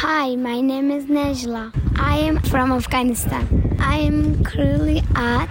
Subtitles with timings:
[0.00, 1.72] Hi, my name is Najla.
[1.96, 3.76] I am from Afghanistan.
[3.78, 5.48] I am currently at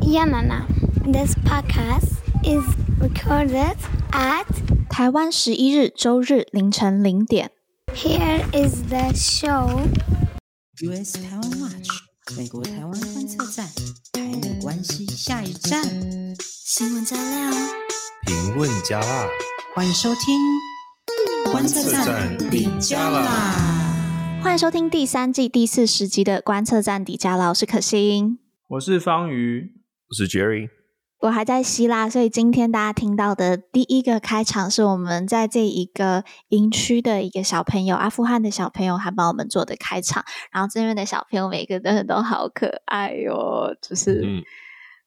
[0.00, 0.66] Yanana.
[1.04, 2.64] This podcast is
[3.00, 3.76] recorded
[4.12, 4.46] at
[4.88, 7.50] 台湾十一日周日凌晨零点。
[7.94, 9.80] Here is the show.
[10.82, 11.88] US 台湾 Watch
[12.36, 13.66] 美国台湾观测站，
[14.12, 15.82] 台美关系下一站。
[16.40, 17.52] 新闻加料，
[18.26, 19.26] 评论加辣，
[19.74, 20.38] 欢迎收听
[21.52, 23.75] 观测站底加啦！
[24.41, 27.49] 欢迎收听第三季第四十集的观测站底加啦！
[27.49, 29.71] 我是可心，我是方瑜，
[30.09, 30.69] 我是 Jerry。
[31.19, 40.23] 我还在希腊，所以今天大家听到的第一个开场是我们在这一个营区的一个小朋友，阿富汗的小朋友，还帮我们做的开场。
[40.51, 44.43] 然后这边的小朋友每个真的都好可爱哟、哦， 就是、嗯、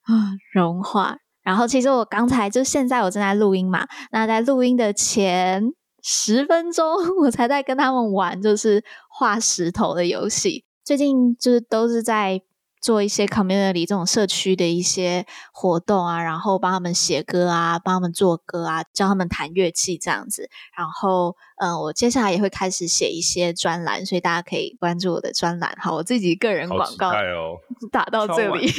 [0.02, 1.16] 啊融化。
[1.42, 5.62] 然后其实我刚才就现在我正在录音嘛，那在录音的前
[6.02, 6.86] 十分钟，
[7.22, 8.82] 我才在跟他们玩，就是
[9.20, 10.64] 画石头的游戏。
[10.82, 12.40] 最近就是都是在。
[12.82, 20.48] 做一些 community 这种社区的一些活动啊，然后帮他们写歌啊，帮他们做歌啊，教他们弹乐器这样子。
[20.74, 25.76] 然后，嗯，我接下来也会开始写一些专栏，所以大家可以关注我的专栏。
[25.78, 27.58] 好，我自己个人广告哦，
[27.92, 28.72] 打到这里。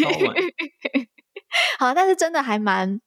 [1.78, 3.00] 好，但是真的还蛮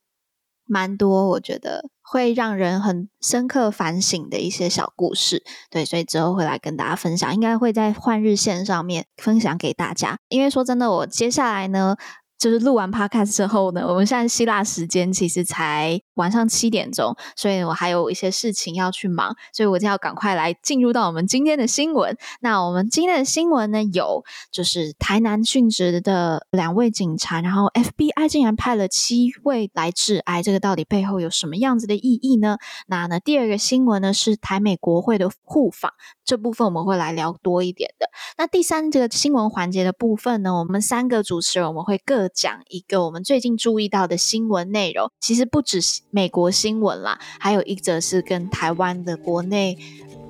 [0.64, 1.90] 蛮多，我觉得。
[2.04, 10.18] 会让人很深刻反省的一些小故事，对，所以之后会来跟大家分享，应该会在换日线上面分享给大家。
[10.28, 11.96] 因为说真的，我接下来呢。
[12.36, 22.16] 就是录完 podcast 之后呢，我们现在希腊时间其实才晚上七点钟，所以我还有一些事情要去忙，所以我就要赶快来进入到我们今天的新闻。
[22.40, 32.58] 那我们今天的新闻呢，有就是台南殉职的两位警察，然后 FBI 竟然派了七位来致哀，这个到底背后有什么样子的意义呢？
[32.86, 35.92] 那呢，第二个新闻呢是台美国会的互访，
[36.24, 38.08] 这部分我们会来聊多一点的。
[38.36, 42.24] 那第三这个新闻环节的部分呢，我们三个主持人我们会各。
[42.34, 49.76] 讲一个我们最近注意到的新闻内容，其实不只是美国新闻啦，还有一则是跟台湾的国内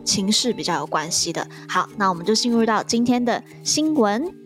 [0.02, 1.46] 情势比较有关系的。
[1.68, 4.43] 好，那我们就进入到今天的新闻。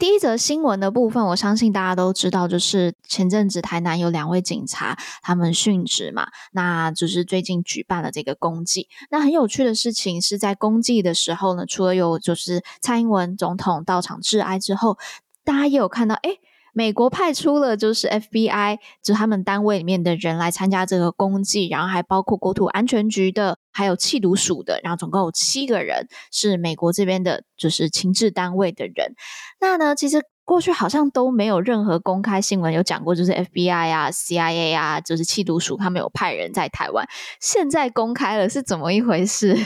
[0.00, 8.88] 第一则新闻的部分，我相信大家都知道，就是前阵子台南有两位警察他们殉职嘛，那就是最近举办了这个公祭。
[9.10, 14.96] 那很有趣的事情是在公祭的时候呢，除了有就是蔡英文总统到场致哀之后，
[15.44, 16.40] 大家也有看到，诶
[16.72, 29.14] 美国派出了就是 FBI，就他们单位里面的人来参加这个公祭，然后还包括国土安全局的，还有缉毒署的，然后总共有七个人是美国这边的，就是情治单位的人。
[29.60, 37.06] 那呢，其实过去好像都没有任何公开新闻有讲过，就是 FBI 啊、CIA 啊，就是缉毒署他们有派人在台湾，
[37.40, 39.56] 现在公开了，是怎么一回事？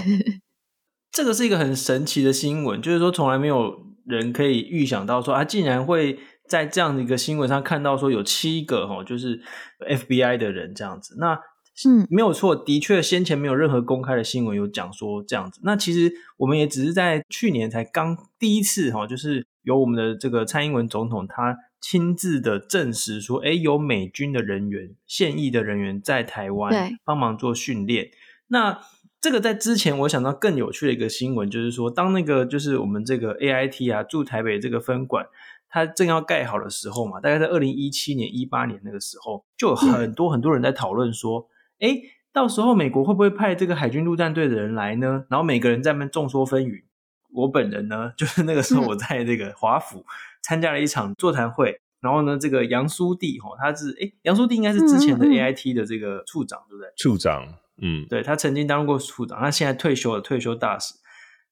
[1.12, 6.18] 这个是一个很神奇的新闻，就是说从来没有人可以预想到说，啊竟然会。
[6.48, 9.40] 在这样的一个新闻上看到说有七个哈，就是
[9.80, 11.40] FBI 的人这样子，那
[11.86, 15.60] 嗯没有错，的确先前没有任何公开的新闻有讲说这样子。
[15.64, 28.10] 那其实我们也只是在去年才刚第一次哈，就是由我们的这个蔡英文总统他亲自的证实说，哎有美军的人员现役的人员在台湾帮忙做训练。
[28.48, 28.78] 那
[29.20, 35.26] 这个在之前我想到更有趣的一个新闻，就是说当那个就是我们这个 AIT 啊驻台北这个分馆。
[35.74, 41.48] 它正要盖好的时候嘛，大概在二零一七年、一八年那个时候，就有很多很多人在讨论说，
[41.80, 42.00] 哎、嗯，
[42.32, 45.24] 到时候美国会不会派这个海军陆战队的人来呢？
[45.28, 46.84] 然后每个人在那边众说纷纭。
[47.32, 50.06] 我本人呢，就是那个时候我在这个华府
[50.44, 56.88] 参加了一场座谈会，嗯、然后呢，这个杨苏弟哈，他是哎，杨苏弟应该是之前的 AIT 的这个处长，对不对？
[56.96, 57.52] 处长，
[57.82, 60.94] 嗯，对，他曾经当过处长，他现在退休了，退休大使，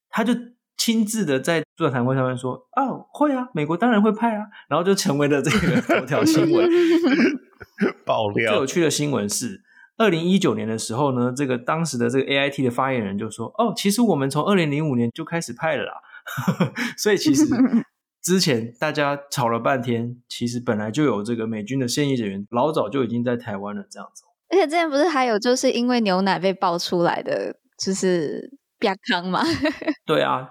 [0.09, 0.33] 他就。
[0.77, 6.69] 亲自的在座谈会上面说：“哦，会啊，美国当然会派啊。”然后就成为了这个头条新闻。
[8.05, 8.51] 爆料。
[8.51, 9.63] 最有趣的新闻是，
[9.97, 15.93] 二零一九年的时候呢，这个当时的这个 AIT 的发言人就说：“哦，其实我们从二零零五年就开始派了啦。”
[16.99, 17.45] 所以其实
[18.23, 23.85] 之前大家吵了半天，其实本来就有这个美军的现役人员，老早就已经在台湾了。
[23.91, 24.25] 这样子。
[24.49, 29.43] 而且之前不是还有就是因为牛奶被爆出来的，就是亚康嘛？
[30.05, 30.51] 对啊。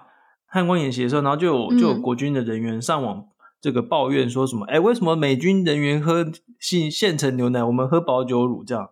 [0.52, 3.24] 汉光演习的时候，然后就有就有国军的人员上网
[3.60, 4.66] 这个抱怨说什么？
[4.66, 8.88] 哎、嗯，为什么美军人员喝现现成牛奶，我们喝保酒乳这样？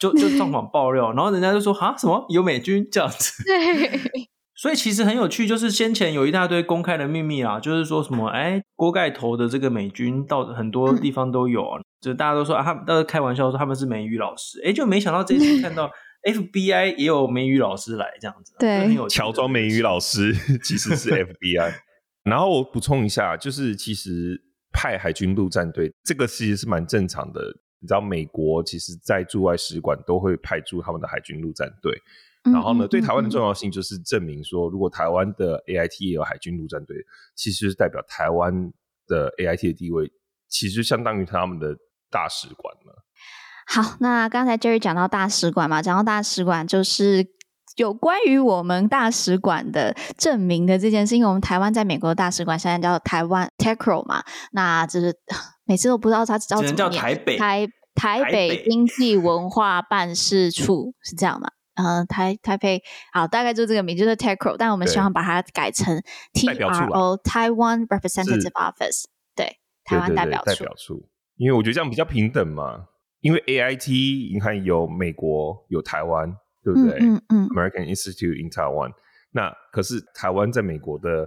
[0.00, 3.44] 就就 上网爆料，然后人家就说啊什么有美军这样子？
[4.56, 15.90] 所以其实很有趣，就是先前有一大堆公开的秘密啊，就是说什么，哎，锅盖头的这个美军到很多地方都有，嗯、就大家都说啊，他们都是开玩笑说他们是美语老师，哎，就没想到这次看到
[16.24, 20.32] FBI 也有美语老师来这样子，对，有乔装美语老师
[20.64, 21.74] 其实是 FBI。
[22.24, 24.40] 然后我补充一下，就是其实
[24.72, 27.40] 派海军陆战队这个其实是蛮正常的，
[27.80, 31.92] 你知道美国其实在驻外使馆都会派驻他们的海军陆战队。
[32.44, 36.96] 然后呢，对台湾的重要性就是证明说，如果台湾的 AIT 也有海军陆战队，
[37.34, 38.72] 其实是代表台湾
[39.06, 40.10] 的 AIT 的地位，
[40.48, 41.76] 其实相当于他们的
[42.10, 43.03] 大使馆了。
[43.66, 47.26] 好，那刚才 Jerry 讲到大使馆嘛，讲到大使馆就是
[47.76, 54.22] 有关于我们大使馆的证明的这件事，因为我们台湾在美国的大使馆现在叫台湾 TECRO 嘛，
[54.52, 55.14] 那就是
[55.64, 61.48] 每次都不知道它叫怎么叫台北台台北经济文化办事处是这样吗？
[61.74, 62.80] 呃，台台北
[63.12, 66.00] 好，大概就这个名，就是 TECRO，但我们希望把它改成
[66.32, 70.46] TRO Taiwan Representative Office，对，台湾代表处。
[70.46, 72.84] 代表处，因为我觉得这样比较平等嘛。
[73.24, 76.30] 因为 AIT 你看有美国有台湾，
[76.62, 76.98] 对不对？
[77.00, 77.22] 嗯嗯。
[77.30, 78.92] 嗯 American Institute in Taiwan，
[79.32, 81.26] 那可是台湾在美国的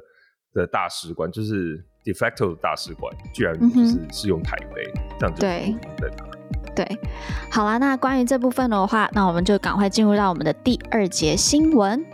[0.54, 6.12] 的大使馆，就是 de facto 的大使馆，居然就是是用台北，嗯、这样就对对。
[6.76, 6.86] 对，
[7.52, 12.06] 好啦，那关于这部分的话，那我们就赶快进入到我们的第二节新闻。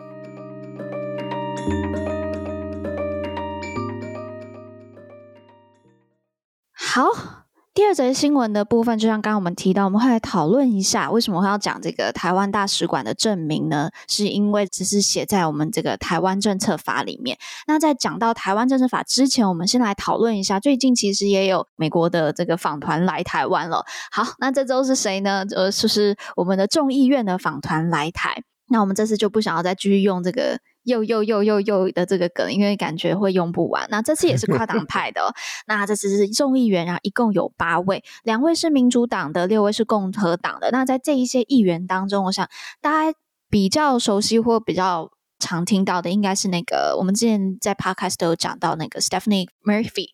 [6.72, 7.43] 好。
[7.76, 13.90] 第二则新闻的部分，就像刚刚我们提到，我们会来讨论一下为什么会要讲这个台湾大使馆的证明呢？
[14.08, 17.36] 是因为只是写在我们这个台湾政策法里面。
[17.66, 23.84] 那在讲到台湾政策法之前，我们先来讨论一下，最近其实也有美国的这个访团来台湾了。
[24.12, 25.44] 好，那这周是谁呢？
[25.56, 28.44] 呃，就是我们的众议院的访团来台。
[28.68, 30.60] 那我们这次就不想要再继续用这个。
[30.84, 33.88] 又又又又又的这个梗，因为感觉会用不完。
[33.90, 35.34] 那这次也是跨党派的哦，
[35.68, 40.70] 那这次是众议员，然后一共有八位，两位是民主党的，六位是共和党的。
[40.72, 42.48] 那在这一些议员当中，我想
[42.82, 43.18] 大家
[43.50, 50.10] 比较熟悉或比较常听到的，应该是那个我们之前在 Podcast 都有讲到那个 Stephanie Murphy。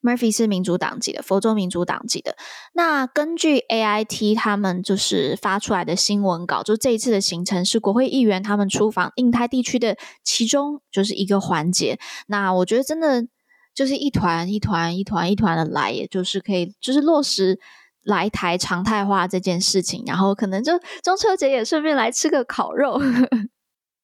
[0.00, 2.36] Murphy 是民主党籍的，佛州民主党籍的。
[2.72, 11.98] 那根据 AIT 他们就是发出来的新闻稿，就这一次的行程是国会议员他们出访印太地区的其中就是一个环节。
[12.28, 13.26] 那我觉得真的
[13.74, 17.58] 就是一团一团一团一团的来，也就是可以就是落实
[18.04, 23.00] 来台常态化这件事情，然后可能就中秋节也顺便来吃个烤肉。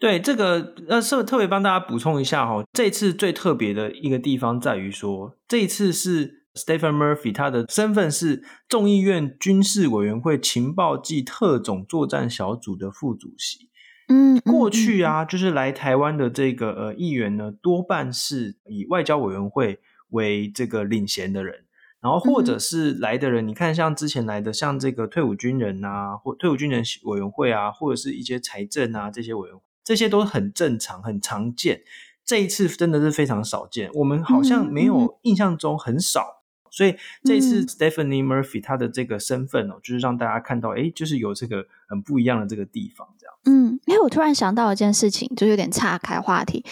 [0.05, 2.62] 对这个，呃，是特别帮大家补充一下哈。
[2.75, 13.71] 这次最特别的一个地方在于说，这一次是 Stephen Murphy，他的身份是众议院军事委员会情报暨特种作战小组的副主席。
[14.09, 19.81] 嗯，过去啊，就是来台湾的这个呃议员呢，多半是以外交委员会
[20.11, 21.65] 为这个领衔的人，
[22.03, 29.62] 然后或者是来的人，你看像之前来的，像这个退伍军人啊，或退伍军人委员会啊，或者是一些财政啊这些委员会。
[29.84, 31.82] 这些都很正常、很常见，
[32.25, 33.90] 这一次真的是非常少见。
[33.92, 43.34] 我们好像没有印象中很少，所以这一次 Stephanie Murphy 她的这个身份哦，就是让大家看到，哎，就是有这个很不一样的这个地方，这样。
[43.44, 46.64] 嗯，哎我突然想到一件事情，就有点岔开话题。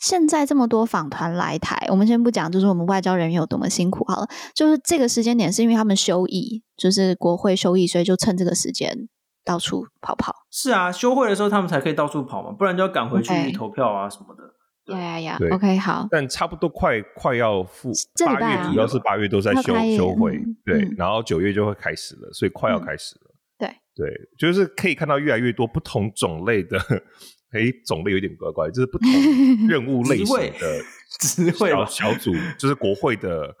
[0.00, 9.08] 现在这么多访团来台，我们先不讲，就是我们外交人员有多么辛苦好了，就是这个时间点是因为他们休议，就是国会休议，所以就趁这个时间。
[9.44, 14.42] 到处跑跑是啊，休会的时候他们才可以到处跑嘛，不然就要赶回去投票啊什么的。
[14.86, 16.06] 对呀呀，OK 好。
[16.10, 17.90] 但差不多快快要复
[18.24, 23.34] 八月，主要是八月都在休休会，对，然后九月就会开始了，所以快要开始了。
[23.58, 26.78] 对对，就是可以看到越来越多不同种类的，
[27.52, 29.10] 哎，种类有点怪怪，就是不同
[29.68, 33.54] 任务类型的小小组，就是国会的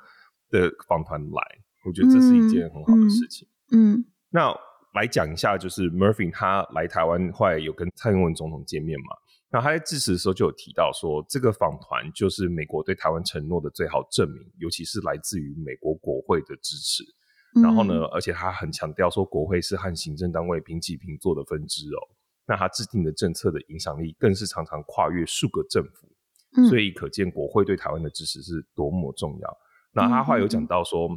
[0.50, 1.42] 的访团来，
[1.86, 3.48] 我觉得这是一件很好的事情。
[3.72, 4.54] 嗯，那。
[4.94, 9.06] 来讲一下，就是 Murphy 他来台湾后来有跟蔡英文总统见面嘛？
[9.50, 17.04] 那他在致辞的时候就有提到说，这个访团就是美国对台湾承诺的最好证明，尤其是来自于美国国会的支持。
[17.62, 21.98] 然后呢，而且他很强调说，国会是和行政单位平起平坐的分支哦。
[22.46, 29.58] 那他制定的政策的影响力更是常常跨越数个政府，所以可见国会对台湾的支持是多么重要。
[29.92, 31.08] 那他后来有讲到说，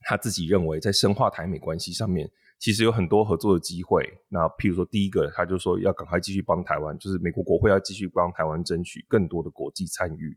[0.00, 2.30] 他自己认为在深化台美关系上面。
[2.58, 4.02] 其实有很多合作的机会。
[4.28, 10.36] 那譬如说，第一个，他就说要赶快继续帮台湾，就是美国国会要继续帮台湾争取更多的国际参与。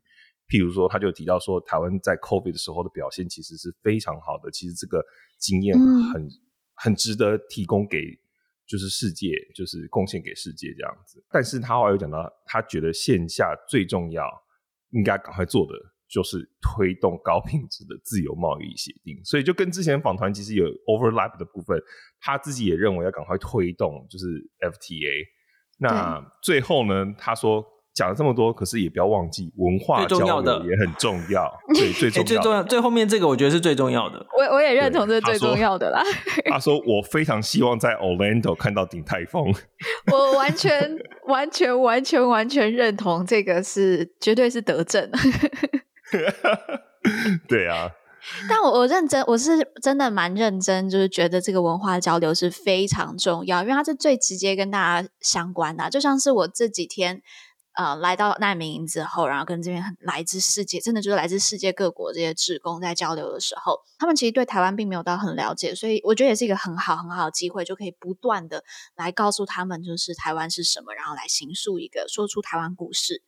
[0.50, 4.50] 譬如说，他就提到说，台湾在 COVID 的时候的表现其实是非常好的。
[4.52, 5.04] 其实这个
[5.38, 6.30] 经验很、嗯、
[6.74, 7.98] 很值得提供给
[8.68, 11.24] 就是世界，就是贡献给世界这样子。
[11.30, 14.26] 但是他后来又讲到，他觉得线下最重要，
[14.90, 15.74] 应该赶快做的
[16.10, 19.20] 就是推动高品质的自由贸易协定。
[19.24, 21.80] 所以就跟之前访团其实有 overlap 的部分，
[22.20, 24.26] 他自己也认为要赶快推动，就是
[24.60, 25.26] FTA。
[25.80, 27.66] 那最后呢，他说。
[27.92, 31.52] 讲了这么多，可是也不要忘记文化交流也很重要。
[31.74, 34.26] 对，最重要、欸、最重要，最后面这个我觉得是最重要的。
[34.38, 36.02] 我我也认同这是最重要的啦。
[36.50, 39.44] 他说：“我非常希望在 Orlando 看到鼎泰丰。
[40.14, 40.98] ”我完全
[41.28, 45.12] 完全完全完全认同这个是绝对是德政。
[47.48, 47.90] 对啊，
[48.50, 49.52] 但我我认真，我是
[49.82, 55.90] 真的蛮认真，就是觉得这个文化交流是非常重要，因为它是最直接跟大家相关的。
[55.90, 57.22] 就像是我这几天。
[57.76, 68.66] 呃，来到难民营之后，然后跟这边来自世界，真的就是来自世界各国这些志工在交流的时候，他们其实对台湾并没有到很了解，所以我觉得也是一个很好很好的机会，就可以不断的
[68.98, 73.22] 来告诉他们，就是台湾是什么，然后来形塑一个说出台湾故事。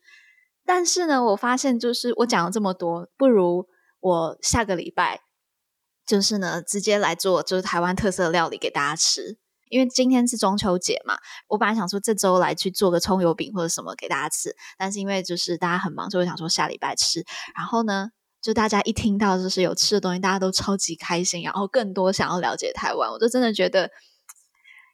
[0.65, 3.67] 但是呢，我发现就是我讲了这么多，不如
[3.99, 5.21] 我下个礼拜
[6.05, 9.37] 就是呢，直接来做就是台湾特色料理给大家吃。
[9.69, 17.23] 因为今天是中秋节嘛，我本来想说这周来去做个葱油饼或者什么给大家吃，但是因为就是大家很忙，所以想说下礼拜吃。
[17.55, 18.09] 然后呢，
[18.41, 23.89] 就大家一听到就是有吃的东西，大家都超级开心，然后更多想要了解台湾，我就真的觉得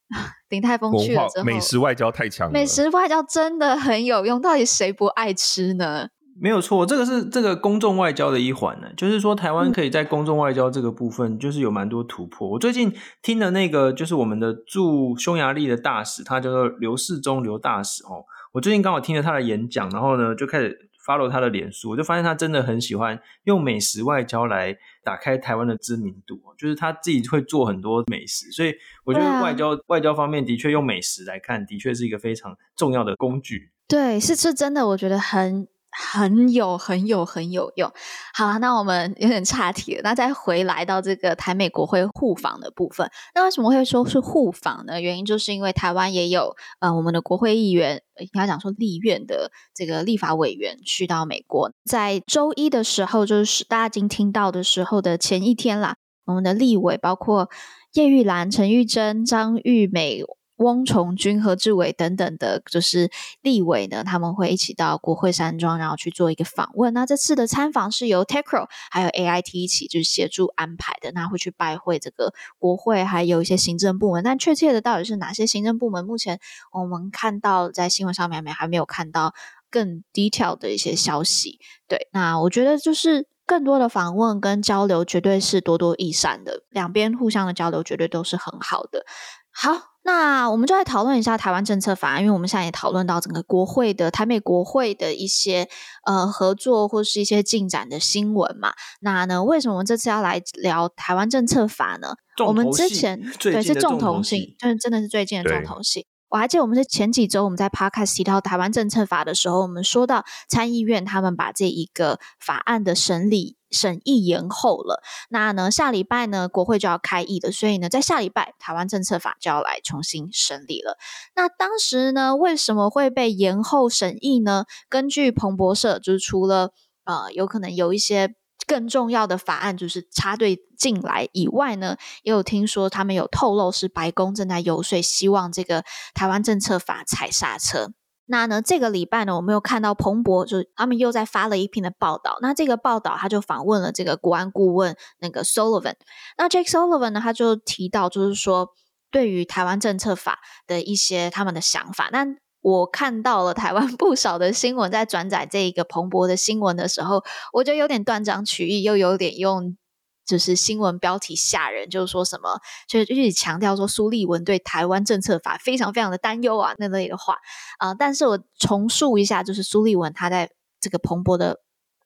[0.50, 6.10] 鼎泰丰去了之后，美食外交太强了，美食外交真的很有用，到底谁不爱吃呢？
[6.40, 8.88] 没有错，这个是这个公众外交的一环呢。
[8.96, 12.48] 就是说，台湾可以在公众外交这个部分，就是有蛮多突破。
[12.48, 18.24] 嗯、我最近听的那个，就是我们的驻匈牙利的大使，他叫做刘世忠刘大使哦。
[18.54, 26.38] 我最近刚好听了他的演讲，然后呢，就开始 follow 他的脸书，我就发现他真的很喜欢用美食外交来打开台湾的知名度。
[26.58, 28.74] 就是他自己会做很多美食，所以
[29.06, 33.72] 我觉得外交、啊、外交方面的确用美食来看，的确是一个非常重要的工具。
[33.88, 35.66] 对，是是真的，我觉得很。
[35.98, 37.92] 很有很有很有用。
[38.34, 40.02] 好，那我们有点岔题了。
[40.04, 45.02] 那再回来到这个台美国会互访的部分，那为什么会说是互访呢？
[45.02, 57.50] 原因就是因为台湾也有呃我们的国会议员，应该讲说立院的这个立法委员去到美国，在周一的时候，就是大家已经听到的时候的前一天啦，我们的立委包括
[57.94, 60.24] 叶玉兰、陈玉珍、张玉美。
[60.58, 63.10] 翁崇军、何志伟等等的，就是
[63.42, 66.94] 立委呢，他们会一起到国会山庄，然后去做一个访问。
[66.94, 71.12] 那这次的参访是由 TECRO 还有 AIT 一起就是协助安排的。
[71.12, 74.24] 那会去拜会这个国会，还有一些行政部门。
[74.24, 76.04] 但确切的到底是哪些行政部门？
[76.04, 76.40] 目前
[76.72, 79.34] 我们看到在新闻上面还没还没有看到
[79.70, 81.60] 更 detail 的一些消息。
[81.88, 89.06] 对，那我觉得就是更多的访问跟交流绝对是多多益善的，两边互相的交流绝对都是很好的。
[89.52, 89.97] 好。
[90.08, 95.68] 那我们就来讨论一下台湾政策法案，因为我们现在也讨论到整个国会的台美国会的一些
[96.06, 98.72] 呃合作或是一些进展的新闻嘛。
[99.02, 102.16] 那呢，为什么我们这次要来聊台湾政策法呢？
[102.46, 106.08] 我们之前对是重头戏，就是真的是最近的重头戏。
[106.30, 113.58] 我还记得我们在前几周我们在 Podcast 提到台湾政策法的时候，我们说到参议院他们把这一个法案的审理。
[113.70, 120.98] 审议延后了，那呢，下礼拜呢，国会就要开议了，所以呢，在下礼拜台湾政策法就要来重新审理了。
[121.36, 124.64] 那当时呢，为什么会被延后审议呢？
[124.88, 126.72] 根据彭博社，就是除了
[127.04, 135.84] 呃，有可能有一些更重要的法案就是插队进来以外呢，也有听说他们有透露是白宫正在游说，希望这个
[136.14, 137.92] 台湾政策法踩刹车。
[138.30, 142.38] 那呢，这个礼拜呢，我们又看到彭博，就他们又在发了一篇的报道。
[142.42, 145.96] 那这个报道，他就访问了这个国安顾问那个 Sullivan。
[146.38, 148.72] 那 Jake Sullivan 呢，他就提到，就是说
[149.12, 152.10] 对于台湾政策法的一些他们的想法。
[152.12, 152.26] 那
[152.68, 159.78] 我看到了台湾 不少的新闻在转载这一个彭博的新闻的时候，我觉得有点断章取义，又有点用。
[160.26, 167.38] 就是新闻标题吓人，就是说什么，就是一直强调说苏立文对台湾政策法非常非常的担忧啊那类的话
[167.78, 170.50] 啊、但是我重述一下，就是苏立文他在
[170.82, 171.62] 这个彭博的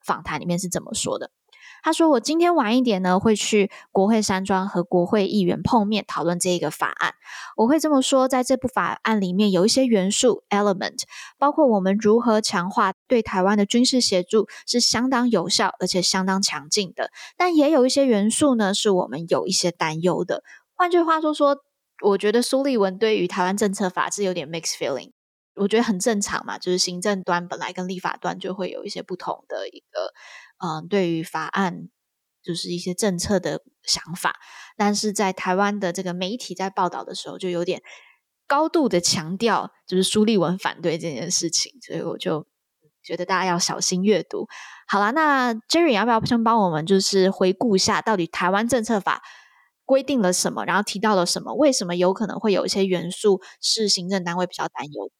[0.06, 1.32] 访谈里面是怎么说的。
[1.82, 7.14] 他说：“我今天晚一点呢，会去国会山庄和国会议员碰面，讨论这一个法案。
[7.56, 11.02] 我会这么说，在这部法案里面有一些元素 （element），
[11.38, 17.10] 包括我们如何强化对台湾的军事协助，是相当有效而且相当强劲的。
[17.36, 20.44] 但也有一些元素呢，是我们有一些担忧的。
[20.76, 21.58] 换句话说说，
[22.04, 25.10] 我觉得苏立文对于台湾政策法制有点 mixed feeling。
[25.54, 30.12] 我觉得很正常嘛，就是行政端本来跟立法端就会有一些不同的一个。”
[30.64, 31.88] 嗯，对于法案
[32.40, 34.36] 就是一些政策的想法，
[34.76, 37.82] 但是在台湾的这个媒体在报道的时候，就有点
[38.46, 42.46] 高度的强调，就是苏立文反对这件事情，所以我就
[43.02, 44.46] 觉得大家要小心阅读。
[44.86, 49.20] 好啦，那 Jerry 要不要先帮我们就是回顾一下，到底台湾政策法
[49.84, 51.54] 规定了什么，然后提到了什么？
[51.54, 55.10] 为什么有可能会有一些元素是行政单位比较担忧？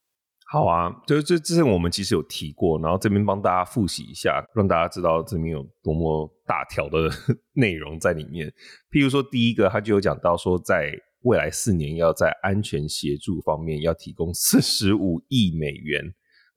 [0.52, 7.08] 好啊，就是这之前我们其实有提过，然后这边帮大家复习一下，让大家知道这边有多么大条的
[7.56, 8.52] 内容在里面。
[8.90, 10.92] 譬如说，第一个他就有讲到说，在
[11.22, 16.04] 未来四年要在安全协助方面要提供四十五亿美元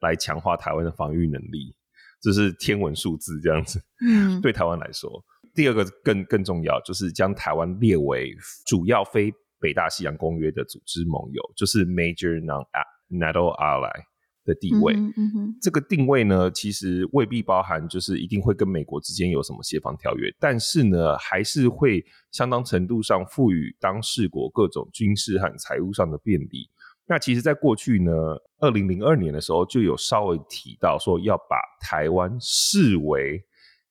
[0.02, 1.74] 来强化台湾的防御能力，
[2.22, 3.82] 这是天文数字这样子。
[4.06, 5.10] 嗯， 对台湾来说，
[5.54, 8.36] 第二个更更重要，就是将台湾列为
[8.66, 12.66] 主要非北大西洋公约的组织盟友，就是 Major Non
[13.10, 13.92] NATO ally
[14.44, 26.70] 的地位，嗯嗯嗯，这个定位呢，其实未必包含就是一定会跟美国之间有什么协防条约，但是呢，还是会相当程度上赋予当事国各种军事和财务上的便利。
[27.08, 28.12] 那其实，在过去呢，
[28.60, 33.44] 二零零二年的时候，就有稍微提到说要把台湾视为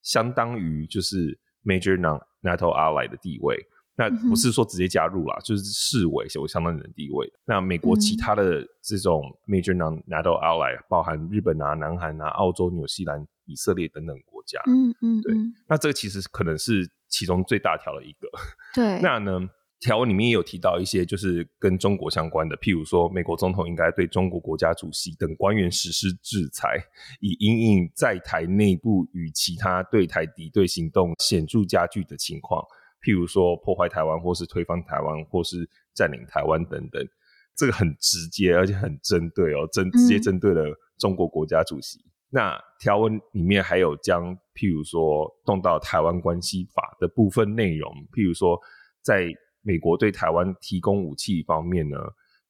[0.03, 3.57] 相当于就是 major non-NATO ally 的地位。
[3.97, 7.33] 那不是说直接加入啦，嗯、就是视为有相当的地位。
[7.45, 14.61] 那美国其他的这种 major non-NATO ally，包含日本啊、南韩啊、澳洲、纽西兰、以色列等等国家。
[14.67, 15.35] 嗯嗯，对。
[15.69, 18.29] 那这个其实可能是其中最大条的一个。
[18.75, 19.01] 对。
[19.01, 19.49] 那呢，
[19.79, 26.77] 条文里面也有提到一些就是跟中国相关的，譬如说，美国总统应该对中国国家主席等官员实施制裁，
[27.21, 32.61] 以因应在台内部与其他对台敌对行动显著加剧的情况。
[33.05, 37.07] 譬如说破坏台湾，或是推翻台湾，或是占领台湾等等，
[37.55, 41.99] 这个很直接，而且很针对哦，针直接针对了中国国家主席。
[41.99, 48.59] 嗯、那条文里面还有将譬如说动到台湾关系法的部分内容，譬如说
[49.03, 49.31] 在
[49.61, 51.99] 美国对台湾提供武器方面呢，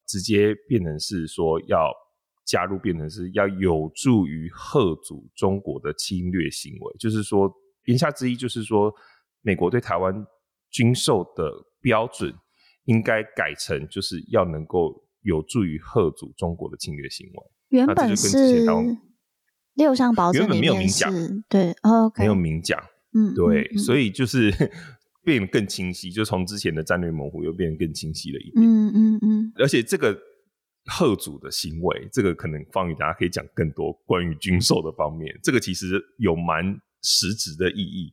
[0.06, 1.92] 直接变成是说要
[2.46, 7.52] 加入，变成是要有助于遏阻中国的侵略行为，就是说
[7.86, 8.94] 言下之意就是说
[9.42, 10.24] 美国对台湾。
[10.74, 12.34] 军售的标准
[12.86, 17.50] 应该改成，就是要能够有助于遏阻中国的侵略行为。
[17.68, 18.66] 原本是
[19.74, 21.12] 六项保证原本没有明讲，
[21.48, 22.80] 对，OK，没有明讲，
[23.14, 24.52] 嗯，对，嗯、所以就是
[25.24, 29.52] 变得更清晰，就从之前的战略模糊又变得更清晰了一点，嗯嗯嗯。
[29.56, 30.16] 而且这个
[30.86, 36.64] 贺主的行为，这个可能方宇大家可以讲更多关于军售的方面，这个其实有蛮
[37.02, 38.12] 实质的意义。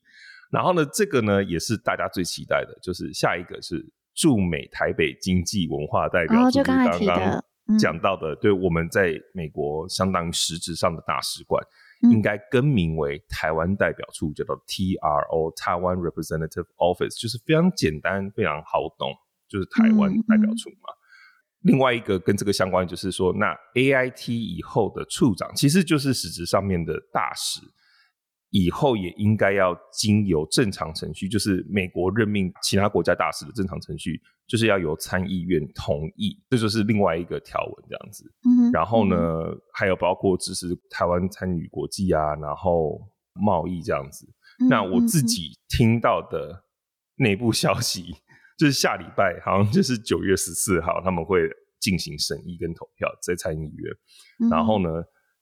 [0.51, 3.83] 然后呢，这个呢也是大家最期待的，就是下一个是
[4.13, 6.99] 驻美台北经济文化代表处，哦、就刚刚
[7.79, 11.63] 讲到的，嗯、对，我们在美国相当于实质上的大使馆，
[12.03, 19.13] 嗯、应该更名为台湾代表处，叫做 TRO Taiwan Representative Office，就是非常简单、非常好懂，
[19.47, 20.91] 就是台湾代表处嘛。
[20.91, 20.99] 嗯
[21.63, 27.61] 嗯、另外一个跟这个相关，就是说，那 AIT 以后的处长，其实就是实质上面的大使。
[28.51, 38.25] 以后也应该要经由正常程序，就是美国任命其他国家大使的正常程序，就是要由参议院同意，这就是另外一个条文这样子。
[38.43, 42.99] 嗯，然后呢，嗯、还有包括支持台湾参与国际啊，然后
[43.33, 44.27] 贸易这样子。
[44.59, 46.65] 嗯、那我自己听到的
[47.15, 48.13] 内部消息，
[48.59, 51.39] 就是下礼拜好像就是九月十四号，他们会
[51.79, 53.93] 进行审议跟投票在参议院。
[54.43, 54.89] 嗯、然后呢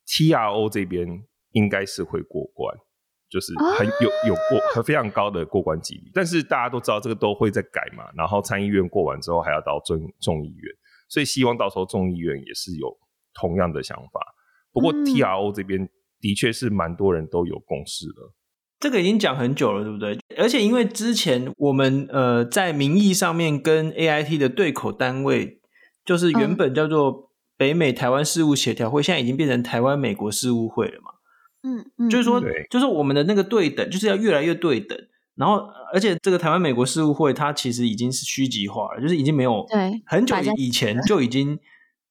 [0.06, 1.08] ，TRO 这边
[1.54, 2.78] 应该是会过关。
[3.30, 10.74] 就是很有有过很非常高的过关几率，但是大家都知道这个都会在改嘛，然后参议院过完之后还要到众众议院，
[11.08, 12.98] 所以希望到时候众议院也是有
[13.34, 14.20] 同样的想法。
[14.72, 15.88] 不过 TRO 这边
[16.20, 18.34] 的确是蛮多人都有共识了，
[18.80, 20.18] 这个已经讲很久了，对不对？
[20.38, 25.60] 而且因为之前我们呃在名义上面跟 AIT 的对口单位，
[26.06, 31.12] 就是原本叫做北美台湾事务协调会，现在已经变成台湾美国事务会了嘛。
[31.64, 34.98] 嗯，嗯，就是说，对就是我们的那个对等，就是要越来越对等。
[35.36, 41.58] 然后，而且这个台湾美国事务会，它其实已经是虚极化了，就是已经没有，对，很久以前就已经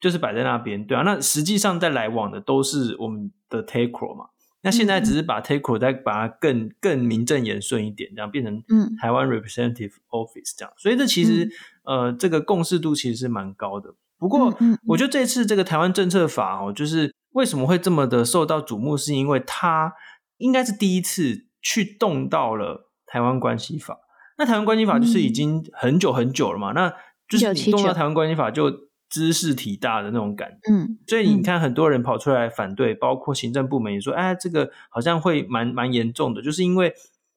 [0.00, 1.02] 就是摆在那边，对啊。
[1.02, 4.26] 那实际上在来往的都是我们的 TACRO 嘛。
[4.62, 10.72] 那现在只是把 TACRO 再把它更更名正言顺一点，这样变成嗯台湾 Representative Office 这样。
[10.78, 11.44] 所以这其实、
[11.84, 13.94] 嗯、呃，这个共识度其实是蛮高的。
[14.18, 14.56] 不过，
[14.86, 17.14] 我觉得这次这个台湾政策法哦，就是。
[17.38, 18.96] 为什么会这么的受到瞩目？
[18.96, 19.94] 是因为他
[20.38, 23.98] 应该是第一次去动到了台湾关系法。
[24.36, 26.94] 那台湾关系法就是已经很久很久了嘛，嗯、那
[27.28, 28.70] 就是你动到台湾关系法就
[29.08, 30.72] 知识体大的那种感觉。
[30.72, 36.92] 嗯，所以你看很多人跑出来反对，包括行政部门也说，哎，这个好像会蛮蛮严重的，就是因为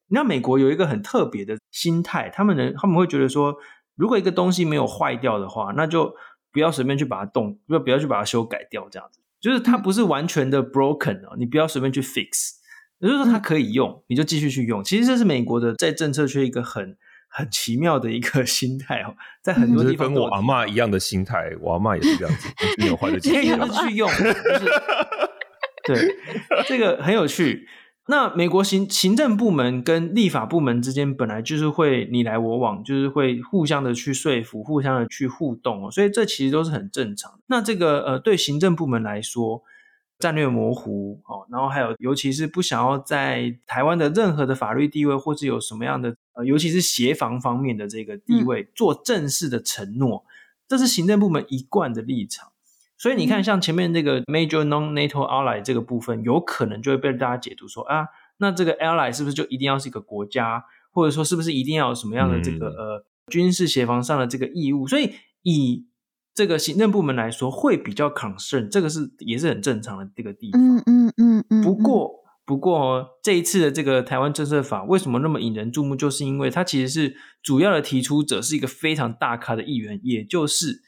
[0.08, 3.56] 你看美国有一个很特别的心态，他们人他们会觉得说，
[3.94, 6.14] 如果一个东西没有坏掉的话，那就
[6.52, 12.52] 不要随便去把它动，不要不要去把它修改掉，这样子，就是它不是完全的 broken 哦，你不要随便去 fix，
[13.00, 14.84] 也就是说它可以用，你就继续去用。
[14.84, 16.96] 其实这是美国的在政策缺一个很
[17.28, 24.70] 很奇妙的一个心态哦， 在很多地方跟我阿嬷一样的心态，我阿嬷也是这样子， 没有坏的经验，就是去用，就是
[25.84, 26.16] 对
[26.68, 27.66] 这个很有趣。
[28.08, 37.38] 那美国行行政部门跟立法部门之间本来就是会你来我往，就是会互相的去说服，互相的去互动哦，所以这其实都是很正常。
[37.46, 39.62] 那这个呃，对行政部门来说，
[40.18, 50.24] 战略模糊哦，然后还有尤其是不想要在台湾的任何的法律地位，或是有什么样的呃，尤其是协防方面的这个地位，做正式的承诺，
[50.66, 52.48] 这是行政部门一贯的立场。
[53.02, 60.62] 所以你看，像前面这个 major non-NATO ally 这个部分，有可能就会被大家解读说啊，那这个 ally 是不是就一定要是一个国家，
[60.92, 64.86] 或者说是不是一定要有什么样的这个、嗯、呃军事协防上的这个义务？
[64.86, 65.88] 所以以
[66.32, 70.64] 这个行政部门来说，会比较 concern，这个是也是很正常的这个地方。
[70.64, 71.62] 嗯嗯嗯嗯。
[71.64, 72.08] 不过
[72.46, 75.96] 不过这一次的这个台湾政策法为什么那么引人注目？
[75.96, 80.82] 就是因为它其实是主要的提出者是一个非常大咖的议员，也就是。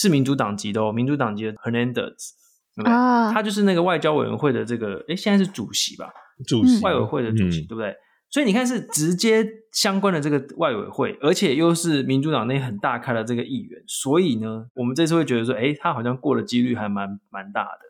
[0.00, 2.30] 是民主党籍的哦，民主党籍的 Hernandez，
[2.74, 2.90] 对不对？
[2.90, 6.10] 啊，他就是那个外交委员会的这个，诶，现在是主席吧？
[6.46, 7.94] 主席，外委会的主席，嗯、对不对？
[8.30, 17.80] 所以你看，是直接相关的这个外委会，而且又是民主党内很大咖的这个议员，所以呢，我们这次会觉得说，诶，他好像过的几率还蛮蛮大的。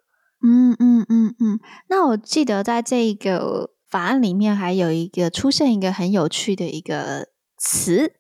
[0.42, 1.60] 嗯嗯嗯嗯。
[1.88, 8.14] 那我记得在这个法案里面，还有一个出现一个很有趣的一个词。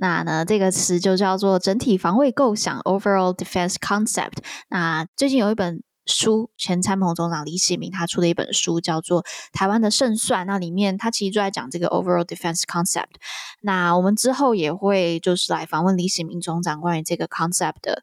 [0.00, 4.38] 那呢，这个词就叫做整体防卫构想 （Overall Defense Concept）。
[4.70, 10.42] 那最近有一本书，前参谋总长李喜明他出的一本书，叫做《台湾的胜算》。
[10.44, 13.16] 那里面他其实就在讲这个 Overall Defense Concept。
[13.60, 18.00] 那我们之后也会就是来访问李喜明总长关于这个 concept 的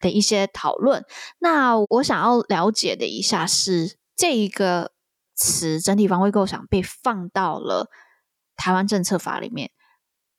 [0.00, 1.02] 的一些讨论。
[1.38, 4.92] 那我想要了解的一下是，这一个
[5.34, 7.88] 词“整体防卫构想”被放到了
[8.54, 9.70] 台湾政策法里面，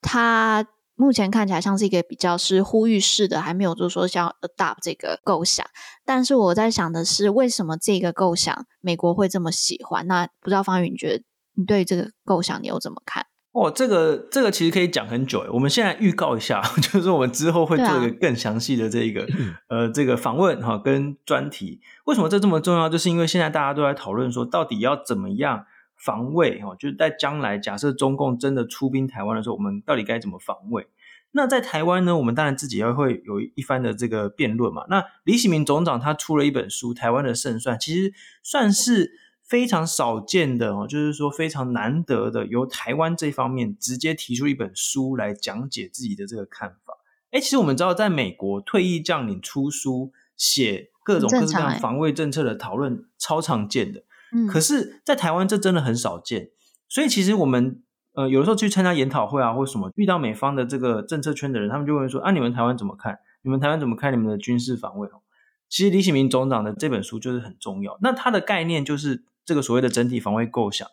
[0.01, 0.67] 它。
[0.99, 5.65] 目前看起来像是一个比较是呼吁式的，还没有就是说想要 adopt 这个构想。
[6.03, 10.05] 但是我在想的是，为什么这个构想美国会这么喜欢？
[10.07, 11.23] 那不知道方宇，你觉得
[11.55, 13.25] 你对这个构想你又怎么看？
[13.53, 15.45] 哦，这个这个其实可以讲很久。
[15.53, 19.27] 我们现在预告一下， 就是我们之后会做一个更详细的这个、啊、
[19.69, 21.79] 呃这个访问哈跟专题。
[22.07, 22.89] 为什么这这么重要？
[22.89, 25.65] 就是因为现在大家都在讨论说，到底要怎么样。
[26.03, 30.87] 防卫哦，就是在将来假设中共真的出兵台湾的时候，我们到底该怎么防卫？
[31.31, 34.85] 那在台湾呢，我们当然自己要会有一番的这个辩论嘛。
[34.89, 39.11] 那李喜明总长他出了一本书《台湾的胜算》，其实算是
[39.43, 46.97] 非常少见的哦，就是说非常难得的由台湾这方面直接提出一本书来讲解自己的这个看法。
[47.29, 54.03] 哎，其实我们知道，在美国退役将领出书写各种各样防卫政策的讨论，超常见的。
[54.51, 56.49] 可是，在台湾这真的很少见，
[56.87, 57.81] 所以其实我们
[58.13, 63.17] 呃有的时候去参加研讨会啊，或什么，遇到美方的这个政策圈的人，他们就会说啊，你们台湾怎么看？
[63.41, 65.07] 你们台湾怎么看你们的军事防卫？
[65.07, 65.21] 哦，
[65.69, 67.97] 其实李启明总长的这本书就是很重要。
[68.01, 70.87] 那他的概念就是这个所谓的整体防卫构想，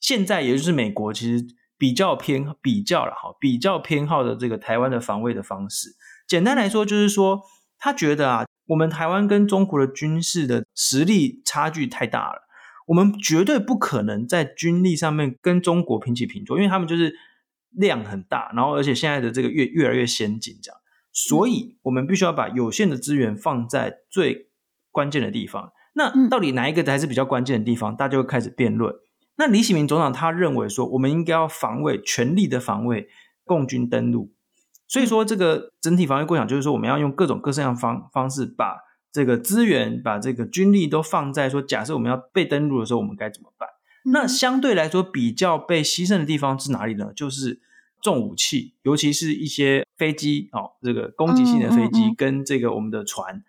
[0.00, 5.90] 现在也就是美国其实比较偏比较了哈，比较偏好的这个台湾的防卫的方式。
[6.26, 7.42] 简单来说，就是说
[7.78, 12.45] 他觉得啊，我们台湾跟中国的军事的实力差距太大了。
[12.86, 17.14] 我们绝对不可能在军力上面跟中国平起平坐，因为他们就是
[17.70, 20.80] 量很大，然后而且现在的这个越越来越先进，这样，
[21.12, 24.50] 所以我们必须要把有限的资源放在最
[24.92, 25.72] 关键的地方。
[25.94, 27.96] 那到底哪一个才是比较关键的地方？
[27.96, 28.94] 大家就会开始辩论。
[29.36, 33.08] 那李喜明总长他认为说，我们应该要防卫，全力的防卫
[33.44, 34.32] 共军登陆。
[34.86, 38.85] 所以说，这个整体防卫构想就是说，我们要用各种各式样方方式把。
[39.16, 43.66] 这个资源把这个军力都放在说，假设我们要被登陆的时候，我们该怎么办？
[44.04, 47.14] 嗯、那相对来说比较被牺牲的地方是哪里呢？
[47.16, 47.58] 就是
[48.02, 53.42] 重武器，尤其是一些飞机哦，这个攻击性的飞机跟这个我们的船，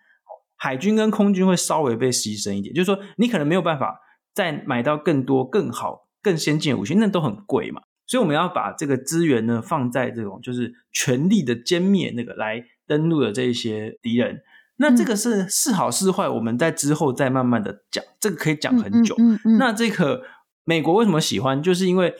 [0.56, 2.74] 海军跟空军会稍微被牺牲一点。
[2.74, 4.00] 就是说，你可能没有办法
[4.32, 7.82] 再买到更多、更好、更先进的武器，那都很贵嘛。
[8.06, 14.40] 所以我们要把这个资源呢放在这种就是全力的歼灭那个来登陆的这一些敌人。
[14.78, 19.16] 那这个是是好是坏，我们在之后再慢慢的讲，这个可以讲很久。
[19.58, 20.22] 那这个
[20.64, 21.62] 美国为什么喜欢？
[21.62, 22.14] 就是因为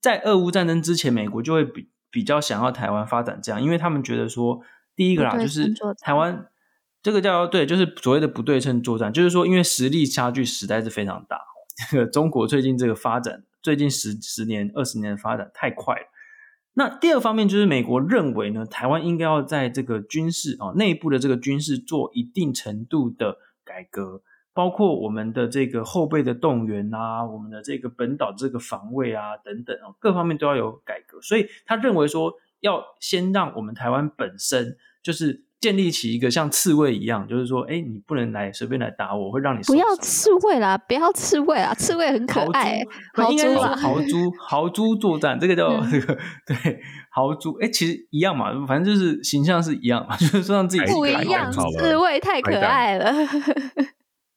[0.00, 4.60] 在俄乌战争之前，美国就会比比较想要台湾发展这样，因为他们觉得说，
[4.94, 6.46] 第一个啦，就是台湾
[7.02, 11.40] 这个叫对，就是所谓的不对称作战，就是说因为实力差距实在是非常大。
[11.90, 16.06] 这 个中国最近这个发展，最近十十年、二十年的发展太快了。
[16.74, 24.20] 那第二方面就是美国认为呢，台湾应该要在这个军事啊内部的这个军事做一定程度的改革，
[24.52, 31.20] 包括我们的这个后备的动员啊，我们的这个本岛这个防卫啊等等啊，各方面都要有改革。
[31.22, 35.43] 所以他认为说，要先让我们台湾本身就是。
[35.64, 53.10] 建立起一个像刺猬一样，就是说，哎，你不能来随便来打我，会让你不要刺猬啦，不要刺猬啊，刺猬很可爱，豪猪啊，豪猪，豪猪作战，这个叫这个 对，豪猪，哎，其实一样嘛，反正就是形象是一样嘛， 就是说让自己不一样，刺猬太可爱了，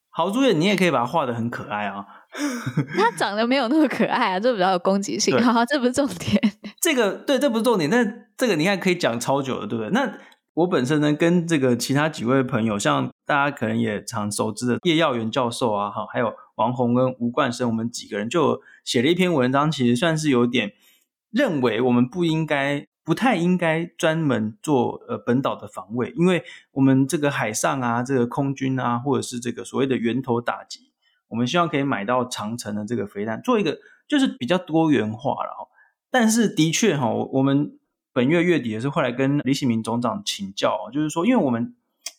[0.10, 2.06] 豪猪也你也可以把它画的很可爱啊，
[2.98, 6.42] 它长得没有那么可爱啊，这比较有攻击性，好，这不是重点，
[6.82, 9.92] 这个对，这不是重点，但这个你看可以讲超久的，对不对？
[9.92, 10.14] 那。
[10.58, 20.74] 我本身呢，跟这个其他几位朋友，像大家可能也常熟知的叶耀元教授啊，哈，还有王宏跟吴冠生，我们几个人就写了一篇文章，其实算是有点
[21.30, 30.92] 认为我们不应该、不太应该专门做呃本岛的防卫，因为我们这个海上啊，这个空军啊，或者是这个所谓的源头打击，
[31.28, 35.68] 我们希望可以买到长城的这个飞弹，做一个就是比较多元化了哈。
[36.10, 37.78] 但是的确哈，我们。
[38.18, 41.76] 本月月底也是后来跟李喜明总长请教，就是说，因为我们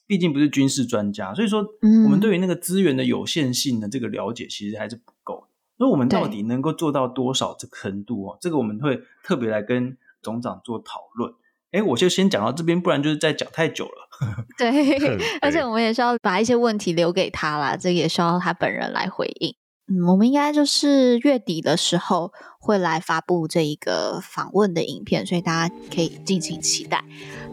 [0.07, 1.67] 毕竟不是军事专家，所以说
[2.05, 5.49] 我们对于那个资源的有限性的这个了解其实还是不够。
[5.77, 8.39] 那我们到底能够做到多少这个程度哦？
[8.41, 11.33] 这个我们会特别来跟总长做讨论。
[11.73, 14.09] 哎，我就先讲到这边，不然就是再讲太久了。
[14.57, 14.71] 对，
[15.43, 19.53] 而且我们也需要把一些问题留给他啦，这个也需要他本人来回应。
[19.89, 27.03] 嗯，我们应该就是月底的时候会来发布这一个访问的影片，所以大家可以敬请期待。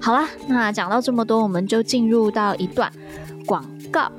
[0.02, 2.92] 好啦，那讲到这么多，我们就进入到一段
[3.46, 4.12] 广告。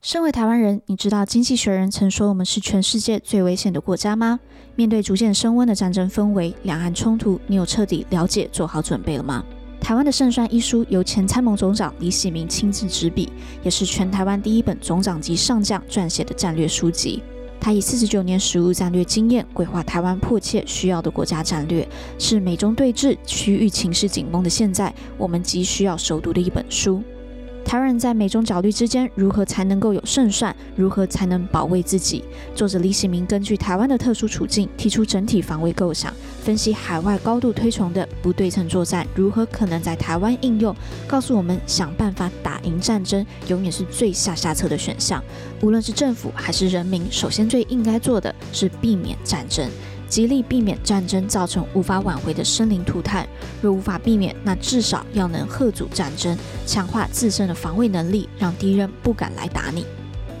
[0.00, 4.38] 身为台湾人，你知道经济学人曾说我们是全世界最危险的国家吗？
[4.76, 9.44] 面对逐渐升温的战争氛围、两岸冲突，你有彻底了解、做好准备了吗？
[9.80, 13.28] 台湾的胜算一书由前参谋总长李喜明亲自执笔，
[13.64, 17.20] 也是全台湾第一本总长级上将撰写的战略书籍。
[17.60, 21.86] 他以四十九年实务战略经验，规划台湾迫切需要的国家战略，
[22.20, 27.02] 是美中对峙、区域情势紧绷的现在，我们急需要熟读的一本书。
[27.64, 30.56] 台湾人在美中角力之间，如何才能够有胜算？
[30.74, 32.24] 如何才能保卫自己？
[32.54, 36.10] 作者李喜明根据台湾的特殊处境，提出整体防卫构想，
[36.42, 40.74] 分析海外高度推崇的不对称作战如何可能在台湾应用，
[41.06, 45.22] 告诉我们想办法打赢战争，永远是最下下策的选项。
[45.60, 49.68] 无论是政府还是人民，首先最应该做的是避免战争。
[50.08, 53.28] 极力避免战争造成无法挽回的生灵涂炭。
[53.60, 59.84] 若无法避免，那至少要能吓阻战争，强化自身的防卫能力，让敌人不敢来打你。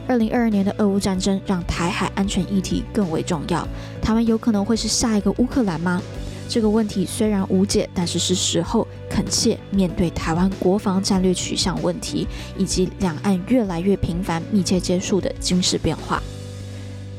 [0.06, 3.68] 二零二二年的俄乌战争让台海安全议题更为重要。
[4.00, 6.00] 台湾有可能会是下一个乌克兰吗？
[6.48, 12.26] 这个问题虽然无解，但是是时候恳切面对台湾国防战略取向问题，
[12.56, 16.22] 以及两岸越来越频繁、密切接触的军事变化。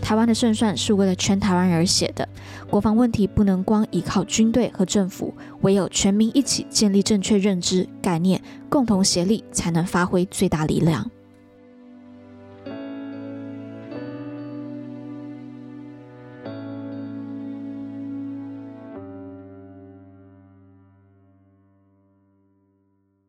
[0.01, 2.27] 台湾的胜算是为了全台湾而写的，
[2.69, 11.11] 国防问题不能光依靠军队和政府，唯有全民一起建立正确认知概念，共同协力，才能发挥最大力量。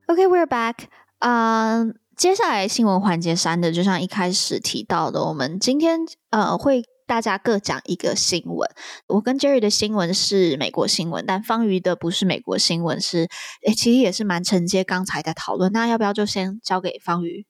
[0.06, 0.88] OK，we're back.
[1.20, 1.99] Um.
[2.20, 8.68] 接下来新闻环节三的，就像一开始提到的，我们今天呃会大家各讲一个新闻。
[9.06, 13.26] 我跟 Jerry 的新闻是美国新闻，但方瑜的不是美国新闻，是
[13.66, 15.72] 诶其实也是蛮承接刚才的讨论。
[15.72, 17.46] 那要不要就先交给方瑜？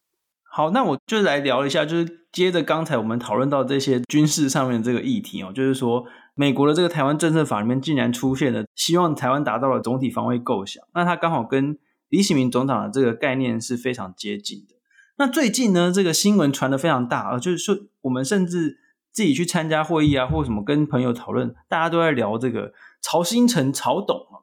[0.48, 6.04] 好，那我就来聊一下，就是接着刚才我们讨论到这些军事上面的这个议题哦，就是说
[6.36, 11.76] 美国的这个台湾政策法里面竟然出现了希望台湾达到了总体防卫构想，那它刚好跟
[12.10, 14.74] 李喜明总长的这个概念是非常接近的。
[15.16, 18.78] 那最近呢，这个新闻传的非常大啊，就是说我们甚至
[19.12, 24.40] 自己去参加会议啊，或什么跟朋友讨论，大家都在聊这个曹新成曹董啊，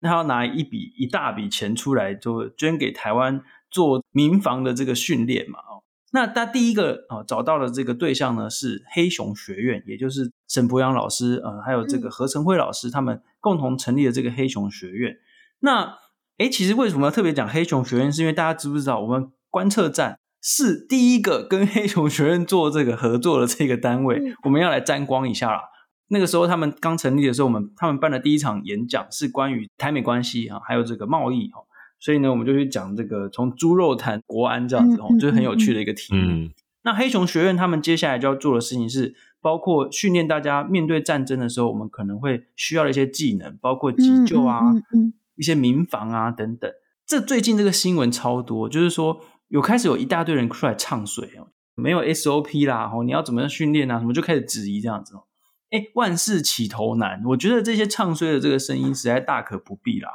[0.00, 5.60] 那他要拿一笔一大笔钱出来，就捐给台湾做民防的这个训练嘛。
[5.60, 15.16] 哦，那他第一个啊找到的这个对象呢是黑熊学院，也就是沈博阳老师呃，还有这个何成辉老师他们共同成立的这个黑熊学院。
[15.60, 15.96] 那
[16.38, 18.12] 诶，其实为什么要特别讲黑熊学院？
[18.12, 24.18] 是因为大家知不知道，我们观测站是第一个跟黑熊学院做这个合作的这个单位。
[24.18, 25.62] 嗯、我们要来沾光一下啦。
[26.10, 31.60] 那个时候他们刚成立的时候，我们他们办的第一场演讲是关于台美关系啊，还有这个贸易哈。
[32.00, 36.20] 所以呢，我们就去讲这个从猪肉谈国安这样子哦，就是很有趣的一个题目。
[36.22, 36.50] 嗯，
[36.84, 46.70] 那黑熊学院他们接下来就要做的事情是，包括训练大家面对战争的时候，我们可能会需要的一些技能，包括急救啊、嗯嗯嗯、一些民房啊等等。
[47.06, 55.24] 这最近这个新闻超多，就是说有开始有一大堆人出来唱衰哦，没有 SOP 啦，哦，你要怎么样训练啊，什么就开始质疑这样子哦。
[55.70, 60.10] 哎，万事起头难，我觉得这些唱衰的这个声音实在大可不必啦，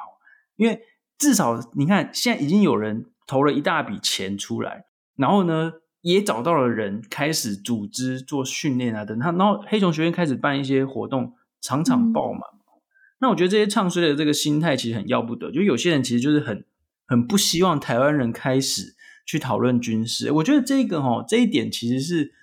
[0.56, 0.82] 因为
[1.18, 12.42] 至少你看，现在已经有人投了一大笔钱出来，然后呢，也找到了人开始组织做训练啊等他，然后黑熊学院开始办一些活动，场场爆满。
[12.42, 12.60] 嗯、
[13.24, 16.64] 那我觉得这些唱衰的这个心态其实很要不得，就有些人其实就是很
[17.08, 18.94] 很不希望台湾人开始
[19.26, 20.32] 去讨论军事。
[20.34, 22.34] 我觉得这个哈，这一点其实是。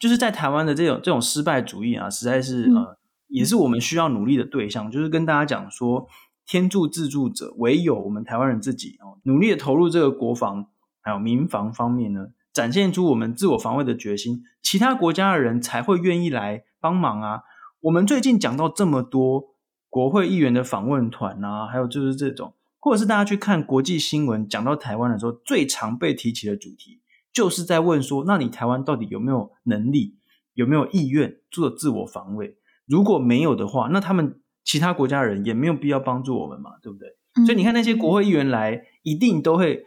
[0.00, 4.88] 就是在台湾的这种这种失败主义啊，实在是呃，也是我们需要努力的对象。
[4.88, 6.06] 就是跟大家讲说，
[6.46, 10.68] 天助自助者，唯有我们台湾人自己哦，努力的投入这个国防
[11.00, 17.40] 还有民防方面呢，展现出我们自我防卫的决心，其他国家的人才会愿意来帮忙啊。
[17.80, 19.47] 我们最近讲到这么多
[19.90, 27.00] 国会议员的访问团啊，还有就是这种，或者是大家去看国际新闻，讲到台湾的时候，最常被提起的主题。
[27.32, 30.16] 就是在问说，那你台湾到底有没有能力，
[30.54, 32.56] 有没有意愿做自我防卫？
[32.86, 37.08] 如果没有的话，那他们其他国家人也没有必要帮助我们嘛，对不对？
[37.36, 39.86] 嗯、所以你看那些国会议员来，一定都会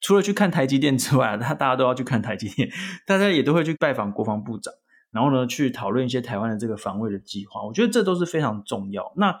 [0.00, 2.68] 除了去看台积电之外， 他大家都要去看台积电，
[3.06, 4.74] 大家也都会去拜访国防部长，
[5.14, 7.62] 然后呢，去讨论一些台湾的这个防卫的计划。
[7.62, 9.12] 我觉得这都是非常重要。
[9.16, 9.40] 那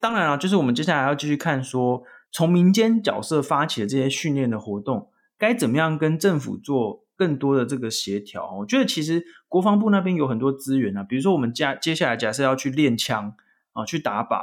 [0.00, 5.08] 当然了，就是我们接下来要继续看说，从民间角色发起的这些训练的活动。
[5.36, 8.56] 该怎么样跟政府做更多的这个协调？
[8.58, 13.34] 我觉得其实国防部那边有很多资源啊，比如说我们接下来假设要去练枪
[13.72, 14.36] 啊，去打靶，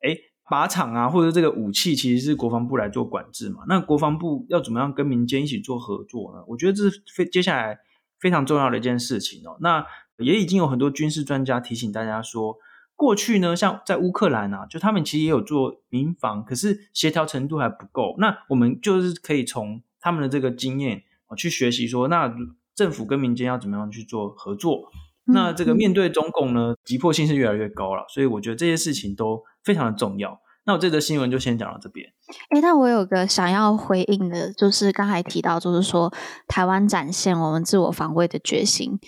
[0.00, 0.16] 哎，
[0.48, 3.64] 靶场啊，或者这个武器其实是国防部来做管制嘛。
[3.68, 6.44] 那国防部要怎么样跟民间一起做合作呢？
[6.46, 7.80] 我觉得这是非接下来
[8.20, 9.58] 非常重要的一件事情哦。
[9.60, 9.84] 那
[10.18, 12.56] 也已经有很多军事专家提醒大家说，
[12.94, 18.14] 过去呢，像在乌克兰啊，就他们其实也有做民防，可是协调程度还不够。
[18.18, 22.32] 那我们就是可以从他们的这个经验，我去学习说，那
[22.74, 24.90] 政府跟民间要怎么样去做合作？
[25.26, 30.40] 嗯、那这个面对中共呢，急迫性是越来越高了，所以我觉得这些事情都非常的重要。
[30.64, 32.06] 那我这则新闻就先讲到这边。
[32.50, 36.12] 哎，那我有个想要回应的，就是刚才提到，就是说
[36.46, 38.98] 台湾展现我们自我防卫的决心，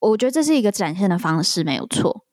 [0.00, 2.24] 我觉得这是一个展现的方式，没有错。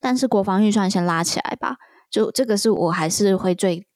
[0.00, 1.76] 但是国防预算先拉起来吧，
[2.10, 3.86] 就这个是我还是会最。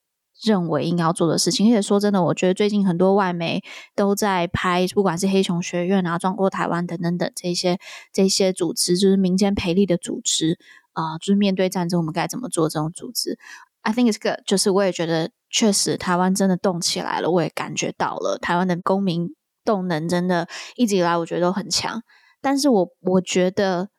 [0.40, 3.60] 认为应该要做的事情，而且说真的，我觉得最近很多外媒
[3.96, 7.76] 都在拍，不管是黑熊学院啊、壮阔台湾等等等这些
[8.12, 10.56] 这些组织，就是民间赔力的组织
[10.92, 13.36] 啊、就是面对战争我们该怎么做这种组织。
[13.82, 22.00] I think it's good，就是我也觉得确实台湾真的动起来了，我也感觉到了台湾的公民动能真的一直以来我觉得都很强，
[22.40, 23.90] 但是我我觉得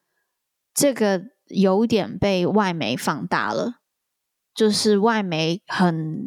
[0.73, 3.75] 这个有点被外媒放大了。
[4.55, 6.17] 就是外媒很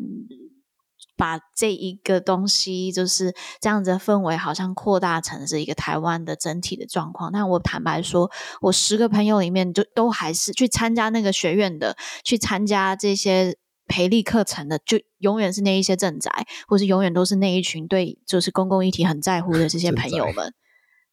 [1.18, 7.30] 把这一个东西，就是这样子的氛围，好像扩大成是一个台湾的整体的状况。
[7.30, 8.30] 但我坦白说，
[8.62, 11.94] 我十个朋友里面，就都还是去参加那个学院的，
[12.24, 16.30] 去参加这些培力课程的，就永远是那一些正宅，
[16.66, 20.54] 或是永远都是那一群对就是公共议题很在乎的这些朋友们。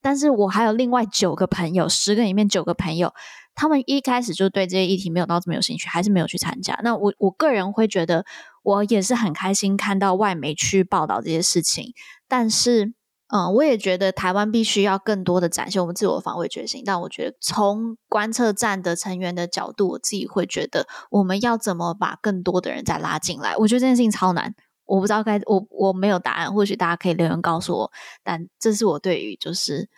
[0.02, 3.14] 但是我还有另外九个朋友，十个里面九个朋友。
[3.56, 6.80] 他们一开始就对这些议题没有到这么有兴趣，还是没有去参加。
[6.82, 8.24] 那我我个人会觉得，
[8.64, 11.94] 我也是很开心看到外媒去报道这些事情。
[12.30, 12.94] 但是，
[13.28, 16.84] 嗯，我也觉得台湾必须要更多的展现我们自我防卫决心。
[16.86, 23.58] 但我觉得，从观测站的成员的角度，我自己会觉得，我们要怎么把更多的人再拉进来？
[23.58, 24.56] 我觉得这件事情超难，
[24.90, 27.92] 我不知道该我我没有答案，或许大家可以留言告诉我。
[28.24, 29.90] 但这是我对于就是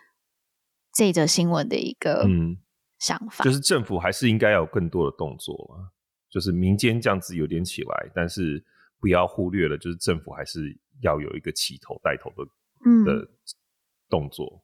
[0.93, 2.57] 这则新闻的一个嗯。
[3.01, 5.89] 想法就是政府还是应该要有更多的动作嘛，
[6.29, 8.63] 就是民间这样子有点起来，但是
[8.99, 12.47] 不要忽略了，就是政府还是要有一个起头带头的
[12.85, 13.27] 嗯的
[14.07, 14.63] 动作。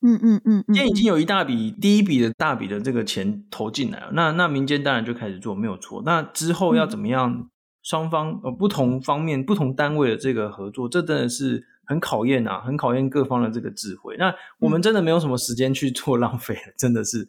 [0.00, 6.02] 嗯嗯嗯，现在已经有一大笔第一笔的大笔的这个钱投进来了，那那民间当然就开始做，没有错。
[6.06, 7.50] 那之后要怎么样？
[7.86, 14.16] 双方呃不同方面不同单位的这个合作，这真的是很考验啊，很考验各方的这个智慧。
[14.18, 17.28] 那我们真的没有什么时间去做 浪费了，真的是。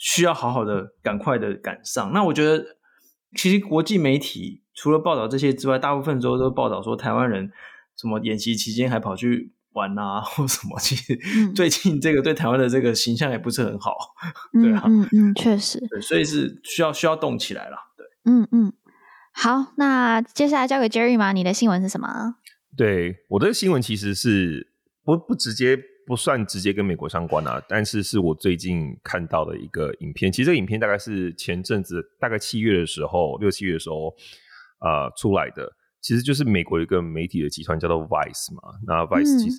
[0.00, 2.12] 需要好好的、赶快的赶上。
[2.12, 2.64] 那我觉得，
[3.34, 7.50] 其实国际媒体除了报道这些之外，大部分时候都报道说台湾人
[7.96, 10.78] 什么演习期间还跑去玩啊， 或什么。
[10.78, 11.18] 其实
[11.52, 13.96] 最近这个对台湾的这个形象也不是很好，
[14.54, 18.72] 嗯、对啊，嗯嗯，确实，对，所以是需要需要动起来了，对，嗯嗯。
[19.40, 21.30] 好，那接下来交给 Jerry 吗？
[21.30, 22.08] 你的新闻是什么？
[22.76, 24.72] 对，我的新闻其实是
[25.04, 25.78] 不不直接
[26.08, 30.32] 不算直接跟美国相关啊，但是是我最近看到的一个影片。
[30.32, 34.12] 其实这个影片大概是前阵子大概七月的时候，六七月的时候
[34.80, 35.72] 呃出来的。
[36.00, 39.58] 其实就是美国一个媒体的集团叫做 Vice 嘛，那 Vice 其实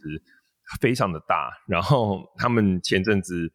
[0.81, 3.49] 非常的大，嗯、然后他们前阵子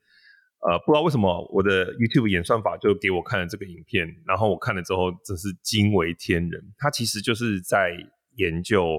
[0.67, 6.75] 呃不知道为什么我的 YouTube 演算法就给我看了这个影片，然后我看了之后真是惊为天人。
[6.79, 7.91] 它其实就是在
[8.37, 8.99] 研究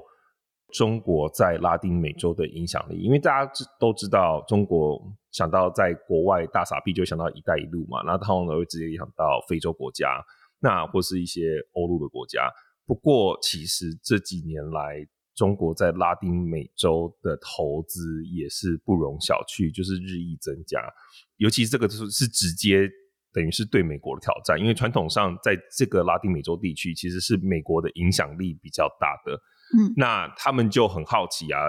[0.71, 5.01] 中国在拉丁美洲的影响力，因为大家都知道中国
[5.31, 10.23] 想到在国外大傻逼就想到一带一路嘛，然后他们会直接影响到非洲国家，
[10.59, 12.49] 那或是一些欧陆的国家。
[12.85, 15.03] 不过，其实这几年来，
[15.33, 20.79] 中国在拉丁美洲的投资也是不容小觑，就是日益增加。
[21.37, 22.89] 尤其是这个是是直接
[23.33, 29.33] 等于是对美国的挑战，因为传统上在这个拉丁美洲地区，其实是美国的影响力比较大的。
[29.77, 31.59] 嗯，那他们就很好奇啊，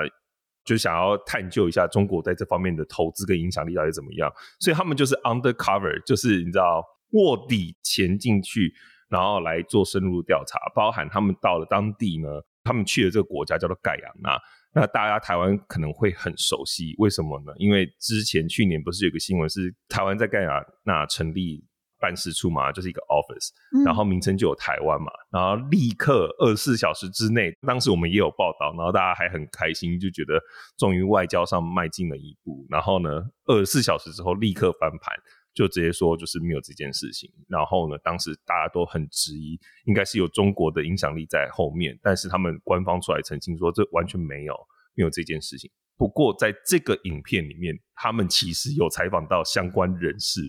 [0.65, 4.33] 就想要探究一下中国在这方面的投资跟影响力到底怎么样。
[4.61, 8.73] 所以他们就是 undercover，就是你知道卧底潜进去。
[9.09, 12.29] 然后来做深入调查，包含他们到了当地呢，
[12.65, 14.37] 他们去的这个国家叫做盖亚那。
[14.73, 17.53] 那大家台湾可能会很熟悉，为什么呢？
[17.57, 21.65] 因为之前去年不是有个新闻是台湾在盖亚那成立
[21.99, 23.49] 办事处嘛，就是一个 office，
[23.85, 30.39] 然后名称就有台湾嘛，然后立刻二十四小时之内，当时我们也有报道，然后大家还很开心，就觉得
[30.77, 32.67] 终于外交上迈进了一步。
[32.69, 35.17] 然后呢，二十四小时之后立刻翻盘。
[35.57, 44.55] 就直接说就是没有这件事情，然后呢，当时大家都很质疑，应该是有中国的影响力在后面，但是他们官方出来澄清说这完全没有，
[44.95, 45.71] 没有这件事情。
[45.97, 50.43] 不过在这个影片里面，他们其实有采访到相关人士，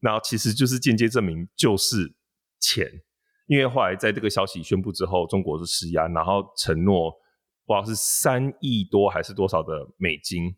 [0.00, 2.14] 然后其实就是间接证明就是
[2.60, 2.86] 钱，
[3.46, 7.10] 因为后来在这个消息宣布之后，中国是施压，然后承诺
[7.64, 10.54] 不知道是三亿多还是多少的美金，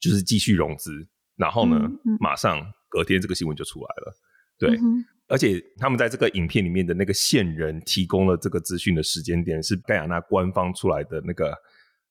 [0.00, 2.72] 就是继续融资，然后呢，嗯嗯、马上。
[2.94, 4.16] 隔天这个新闻就出来了，
[4.56, 11.52] 对，嗯、而且他们在这个影片里面的那个线人提供了这个资讯的时间点是盖亚那官方出来的那个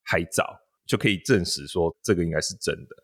[0.03, 2.95] 海藻，就可以证实说这个应该是真的。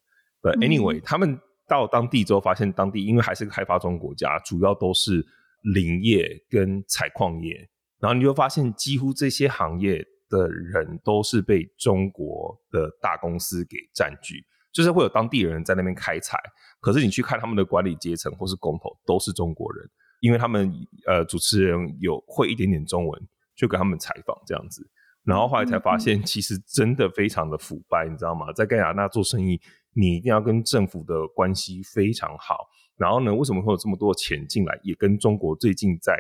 [0.42, 5.26] 对，anyway，、嗯、他们到当地之后发现，当地因为还是个开发中国家，主要都是
[5.74, 7.56] 林业跟采矿业，
[8.02, 14.44] 然后你就发现几乎这些行业的人都是被中国的大公司给占据。
[14.72, 16.38] 就是会有当地人在那边开采，
[16.80, 19.90] 可是你去看他们的管理阶层或是工头都是中国人，
[20.20, 20.72] 因为他们
[21.08, 24.88] 呃主持人有会一点点中文，就给他们采访这样子，
[25.24, 28.54] 然后后来才发现其实真的非常的腐败，你知道吗？
[28.54, 29.60] 在盖亚那做生意，
[29.94, 32.68] 你一定要跟政府的关系非常好，
[32.98, 34.80] 然后呢，为什么会有这么多钱进来？
[34.84, 36.14] 也跟中国最近在，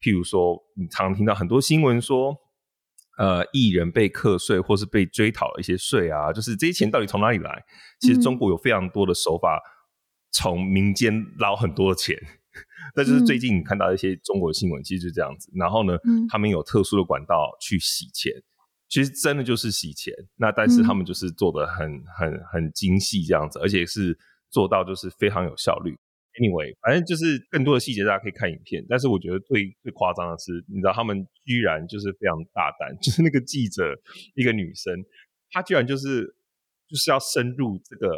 [0.00, 2.36] 譬如说，你常常听到很多新闻说。
[3.16, 7.64] 呃，艺人被课税或是被追讨一些税啊，就是这些钱到底从哪里来？
[8.00, 9.62] 其实中国有非常多的手法，
[10.32, 12.16] 从民间捞很多的钱。
[12.96, 15.50] 那、嗯、就是最近你看到一些中国的新闻，其实就是这样子。
[15.54, 18.32] 然后呢，嗯、他们有特殊的管道去洗钱，
[18.88, 20.12] 其实真的就是洗钱。
[20.36, 24.18] 那但是他们就是做的很很很精细这样子，而且是
[24.50, 25.96] 做到就是非常有效率。
[26.34, 33.94] Anyway，反正就是更多的细节大家可以看影片，但是我觉得最最夸张的是，你知道他们居然就是非常大胆， 就是那个记者
[34.34, 34.92] 一个女生，
[35.52, 36.26] 她居然就是
[36.88, 38.10] 就是要深入这个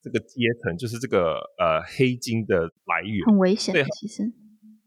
[0.00, 3.74] 这个阶层，就是这个呃黑金的来源，很危险。
[3.74, 4.22] 对，其实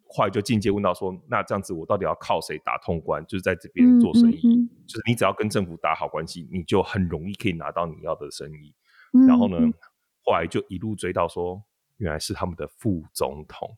[0.07, 3.21] 后来就进阶问到说，那这样子我到底要靠谁打通关？
[3.25, 8.73] 就是在这边做生意，嗯嗯嗯、就是你只要跟政府打好关系，你就很容易可以拿到你要的生意。
[9.11, 9.57] 嗯、然后呢，
[10.23, 11.61] 后来就一路追到说。
[11.97, 13.77] 原来是他们的副总统，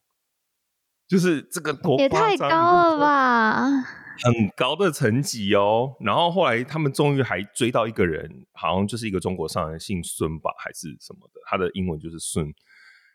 [1.07, 3.81] 就是这个多也太高了吧，
[4.23, 5.95] 很高的层级哦。
[5.99, 12.51] 然后后来他们终于还追到一个人，好像就是一个中国商人，姓孙吧，还是什么的，他的英文就是孙。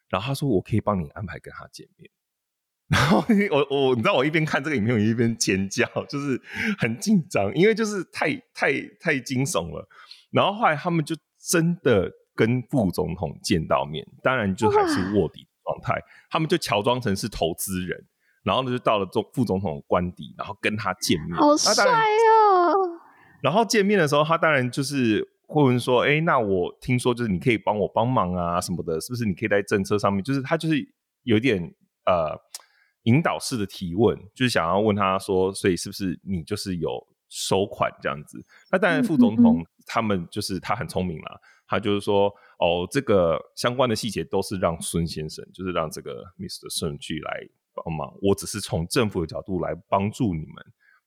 [0.09, 2.09] 然后他说：“我可以帮你安排跟他见面。
[2.89, 6.41] ”然后我我你知道，我一边看这个影片，我一边尖叫，就是
[6.79, 9.89] 很紧张，因为就是太太太惊悚了。
[10.31, 12.13] 然后后来他们就真的。
[12.35, 16.01] 跟副总统见到面，当然就还是卧底状态。
[16.31, 18.07] 他们就乔装成是投资人，
[18.43, 21.37] 然后呢就到了总副总统官邸，然后跟他见面。
[21.37, 22.75] 好帅哦！
[23.43, 29.25] 然后见面的时候，他当然就是会问说：“哎、欸，那我听说就是你可以帮我帮忙啊什么的，是不是？
[29.25, 30.77] 你可以在政策上面，就是他就是
[31.25, 31.61] 有点
[32.07, 32.39] 呃
[33.03, 36.89] 引导式的提问，就是想要问他说，所以是不是你就是有
[37.29, 38.39] 收款这样子？
[38.71, 41.41] 那当然，副总统、他们就是他很聪明啦。”
[41.73, 46.69] 他就是说，哦，这个相关的细节都是让孙先生，就是让这个 Mr.
[46.69, 47.41] 孙去来
[47.73, 50.55] 帮忙，我只是从政府的角度来帮助你们。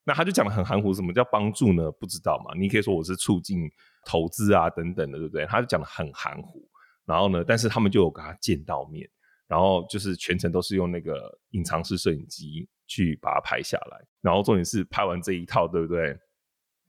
[0.02, 1.88] 那他就讲得很含糊，什么叫帮助呢？
[1.92, 2.52] 不知道嘛？
[2.58, 3.70] 你可以说我是促进
[4.04, 5.46] 投资啊，等等的，对不对？
[5.46, 6.68] 他就讲得很含糊。
[7.04, 9.08] 然后呢，但是他们就有跟他见到面，
[9.46, 14.04] 然后就是全程都是用那个隐藏式摄影机去把它拍下来。
[14.20, 16.18] 然后重点是拍完这一套，对不对？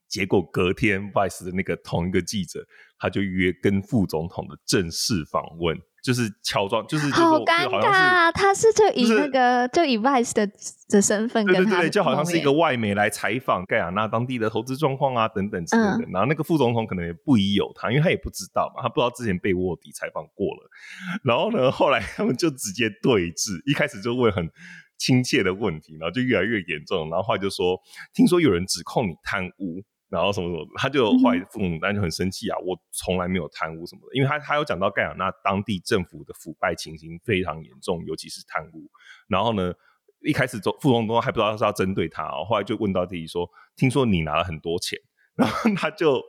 [0.08, 2.66] 结果隔天，Vice 的那个同一个记者，
[3.00, 5.78] 他就约跟副总统的正式访问。
[6.04, 8.32] 就是乔装，就是好尴尬。
[8.32, 10.50] 他是就以那个就以 Vice 的
[10.88, 16.10] 的身份，对对对，就好像是一个外媒来采访盖亚那当地的投资状况啊等等之类的。
[16.14, 20.70] 然后那个副总统可能也不疑有他，因为他也不知道嘛，他不知道之前被卧底采访过了。
[21.26, 24.50] 然后呢，后来他们就直接对峙，一开始就问很
[24.98, 27.10] 亲切的问题，然后就越来越严重。
[27.10, 27.78] 然后后来就说，
[28.14, 29.84] 听说有人指控你贪污。
[30.10, 32.58] 然后什么什么，他就怀疑父母，但就很生气啊！
[32.60, 38.90] 我从来没有贪污什么的，因为他他有讲到盖亚那当地政府的腐败情形非常严重，尤其是贪污。
[39.28, 39.74] 然后呢，
[40.22, 44.98] 一开始副总统还不知道是要针对他，后来就问到弟弟说：“听说你拿了很多钱。
[45.36, 46.22] ”然后他就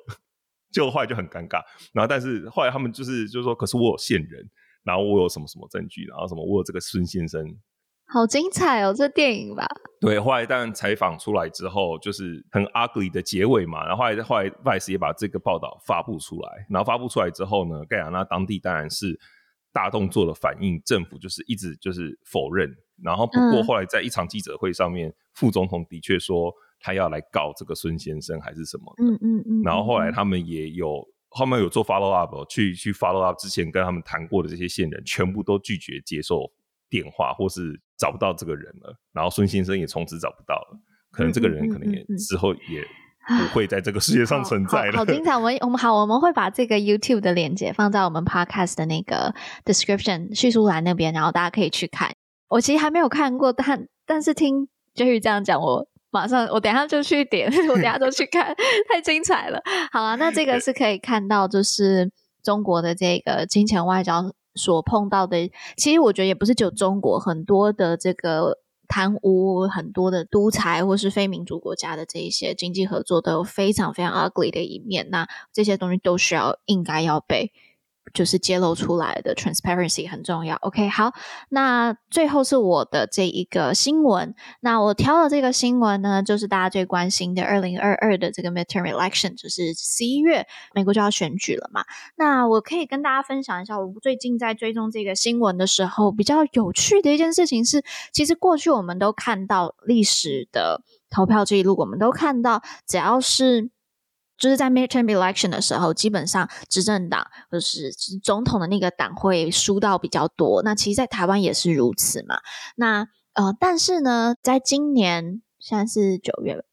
[0.72, 1.62] 就后来就很尴尬。
[1.92, 4.50] 然后但是后来他们就是就是说，可是我有线人，
[4.82, 7.44] 然后我有什么什么证据，然后什么我有这个孙先生。
[8.10, 9.66] 好精彩哦，这电影吧？
[10.00, 13.84] 对，后来当然采访出来之后，就是很 ugly 的结尾嘛。
[13.84, 19.20] 然后后来后来 Vice 也把这个报道发布出来，然后发布出来之后呢，盖亚那当地当然是
[19.72, 22.74] 大动作的反应，政府就是一直就是否认。
[23.02, 26.50] 然后不过后来在一场记者会上面，嗯、副总统的确说
[26.80, 28.94] 他要来告这个孙先生还是什么。
[29.02, 29.62] 嗯嗯嗯，嗯。
[29.62, 36.50] 然后后来他们也有后面有做 follow up，去去 follow up 之前跟他们谈过的这些线人，全部都拒绝接受
[36.88, 37.78] 电话或是。
[37.98, 40.78] 找不到这个人了，然后孙先生也从此找不到了，
[41.10, 42.82] 可能这个人可能也之后也
[43.26, 44.92] 不会在这个世界上存在了。
[44.92, 45.36] 好，好，好精彩！
[45.36, 49.34] 我们我们好，我们会把这个 YouTube 的链接放在我们 Podcast 的那个
[49.64, 52.14] description 叙述栏那边，然后大家可以去看。
[52.48, 58.54] 我其实还没有看过，但但是听 Jerry 这样讲，我马上我等一下就去点，我等一下就去看，
[58.88, 59.60] 太精彩了。
[59.92, 62.10] 好啊，那这个是可以看到，就是
[62.42, 64.22] 中国的这个金钱外交。
[64.58, 75.08] 所碰到的，其实我觉得也不是只有中国，很多的这个贪污，很多的独裁或是非民主国家的这一些经济合作都有非常非常 ugly 的一面。
[75.10, 77.52] 那这些东西都需要应该要被。
[78.14, 80.56] 就是揭露出来的 transparency 很重要。
[80.56, 81.12] OK，好，
[81.50, 84.34] 那最后是我的这一个新闻。
[84.60, 91.84] 那我挑的这个新闻呢，就是大家最关心的二零二二的这个 midterm election，就是十一月美国就要选举了嘛。
[92.16, 97.82] 那我可以跟大家分享一下，我最近在追踪这个新闻的时候，比较有趣的一件事情是，
[98.12, 103.70] 其实过去我们都看到历史的投票记录，我们都看到只要是。
[104.38, 107.90] 就是在 midterm election 的时候，基本上执政党就是
[108.22, 110.62] 总统的那个党会输到比较多。
[110.62, 112.38] 那其实，在台湾也是如此嘛。
[112.76, 116.64] 那呃，但是呢，在今年现在是九月，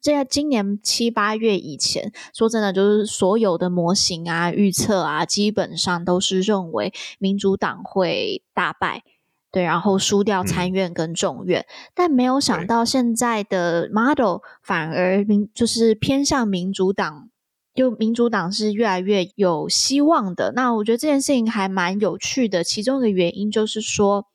[0.00, 9.02] 这在今年七八月以前，说真的，就是所有的模型啊、预测啊，基本上都是认为民主党会大败。
[9.54, 17.30] 对，然后输掉参院跟众院，嗯，但没有想到现在的 model 反而民就是偏向民主党，
[17.72, 20.52] 就民主党是越来越有希望的。
[20.56, 24.26] 那我觉得这件事情还蛮有趣的，其中一个原因就是说，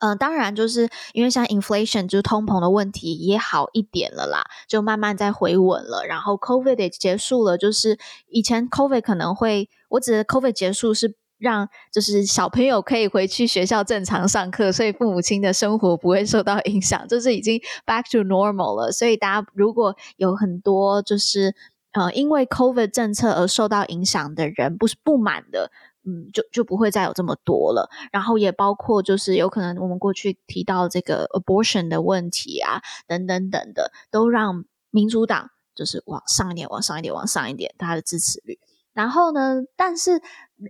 [0.00, 6.04] 嗯、呃，当然就是因为像 inflation 就是通膨的问题也好一点了啦，就慢慢在回稳了。
[6.06, 7.98] 然后 COVID 也结束了，就是
[8.28, 11.16] 以前 COVID 可能会，我指的 COVID 结束是。
[11.42, 18.92] 让就是小朋友可以回去学校正常上课，所以父母亲的生活不会受到影响，就是已经 back to normal 了。
[18.92, 21.54] 所以大家如果有很多就是
[21.92, 25.72] 呃因为 COVID 政策而受到影响的人，不是不满的，
[26.04, 27.90] 嗯，就就不会再有这么多了。
[28.12, 38.58] 然后也包括就是有可能我们过去提到这个 abortion 的问题啊，等等等的，都让民主党就是往上一点，往上一点，往上一点，他的支持率。
[38.94, 40.20] 然后呢，但是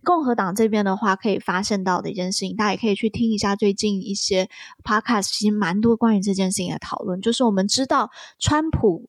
[0.04, 4.48] 共和党这边的话，可以发现到的一件事情，大家也可以去听一下最近一些
[4.84, 7.20] podcast，其实蛮多关于这件事情的讨论。
[7.20, 9.08] 就是我们知道，川普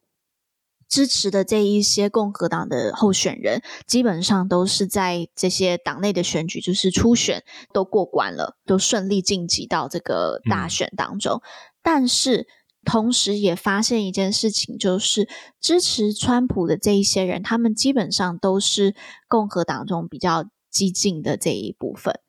[0.89, 11.37] 支持的这一些共和党的候选人，基本上都是在这些党内的选举，就是初选都过关了，都顺利晋级到这个大选当中。
[11.37, 11.41] 嗯、
[11.81, 12.47] 但是
[12.85, 15.27] 同时也发现一件事情，就是
[15.59, 18.93] 支持川普的这一些人，他们基本上都是
[19.27, 22.19] 共和党中比较激进的这一部分。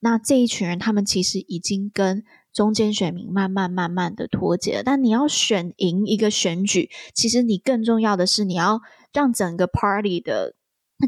[0.00, 4.82] 那这一群人，他们其实已经跟中间选民慢慢慢慢的脱节了。
[4.82, 8.80] 但你要选赢一个选举，其实你更重要的是你要
[9.12, 10.56] 让整个 party 的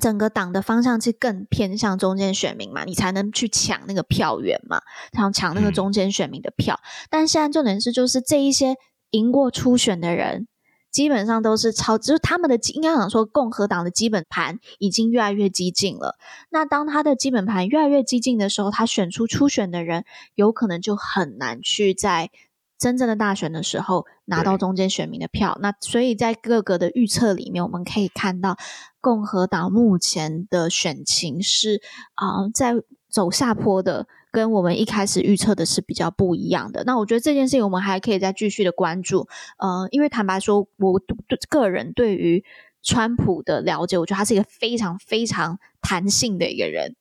[0.01, 4.81] 整个党的方向是更偏向中间选民嘛，你才能去抢那个票源嘛，
[5.13, 6.79] 然后抢那个中间选民的票。
[6.81, 8.77] 嗯、但现在重点是，就是这一些
[9.11, 10.47] 赢过初选的人，
[10.95, 16.17] 基本上都是超，就是他们的应该讲说，共和党的基本盘已经越来越激进了。
[16.51, 20.05] 那当他的基本盘越来越激进的时候，他选出初选的人，
[20.37, 22.31] 有可能就很难去在
[22.79, 25.59] 真正的大选的时候拿到中间选民的票。
[25.61, 28.57] 那所以在各个的预测里面，我们可以看到。
[29.01, 31.83] 共和党目前的选情是
[32.15, 32.73] 啊、呃，在
[33.11, 36.83] 走下坡的，跟我们一开始预测的是比较不一样的。
[36.83, 39.29] 那我觉得这件事情我们还可以再继续的关注。
[39.59, 41.01] 呃，因为坦白说，我
[41.49, 42.45] 个人对于
[42.83, 46.97] 川普的了解，我觉得他是一个非常非常弹性的一个人。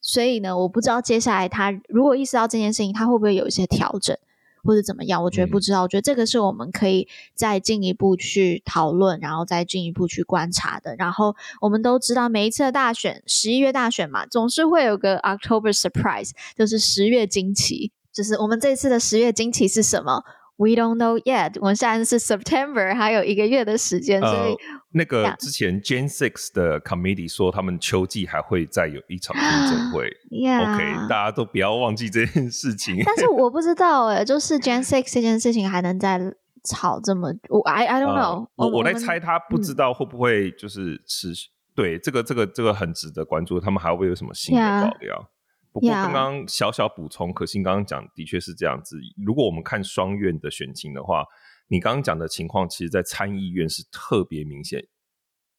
[0.00, 4.16] 所以呢，我不知道接下来他如果意识到这件事情，他会不会有一些调整。
[4.64, 5.22] 或者怎么样？
[5.22, 5.82] 我觉得不知道。
[5.82, 10.94] 嗯、我觉得这个是我们可以再进一步去讨论，然后再进一步去观察的。
[10.96, 17.92] 然后我们都知道，每一次的大选，十一月大选嘛，总是会有个 October surprise，就是十月惊奇。
[18.12, 20.24] 就是我们这次的十月惊奇是什么
[20.60, 21.56] ？We don't know yet。
[21.58, 24.56] 我们现在是 September，还有一个月的时间，所以、呃、
[24.90, 30.10] 那个之前 Jan Six 的 Committee 说，他们秋季还会再有一场听证会。
[30.30, 30.60] yeah.
[30.60, 33.02] OK，大家都不要忘记这件事情。
[33.06, 36.20] 但是我不知道哎，就是 Jan Six 这件事情还能再
[36.64, 37.32] 吵这么？
[37.48, 38.48] 我 I I don't know、呃。
[38.56, 41.56] 我我在猜，他不知道会不会就是持续、嗯。
[41.74, 43.58] 对，这个这个这个很值得关注。
[43.58, 45.39] 他们还会有什么新的爆料？Yeah.
[45.72, 48.98] 不过刚刚小小补充，可心刚刚讲的确是这样子。
[49.24, 51.24] 如果我们看双院的选情的话，
[51.68, 54.84] 你刚刚讲的情况，其实在参议院是特别明显。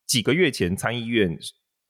[0.05, 1.39] 几个月前参议院，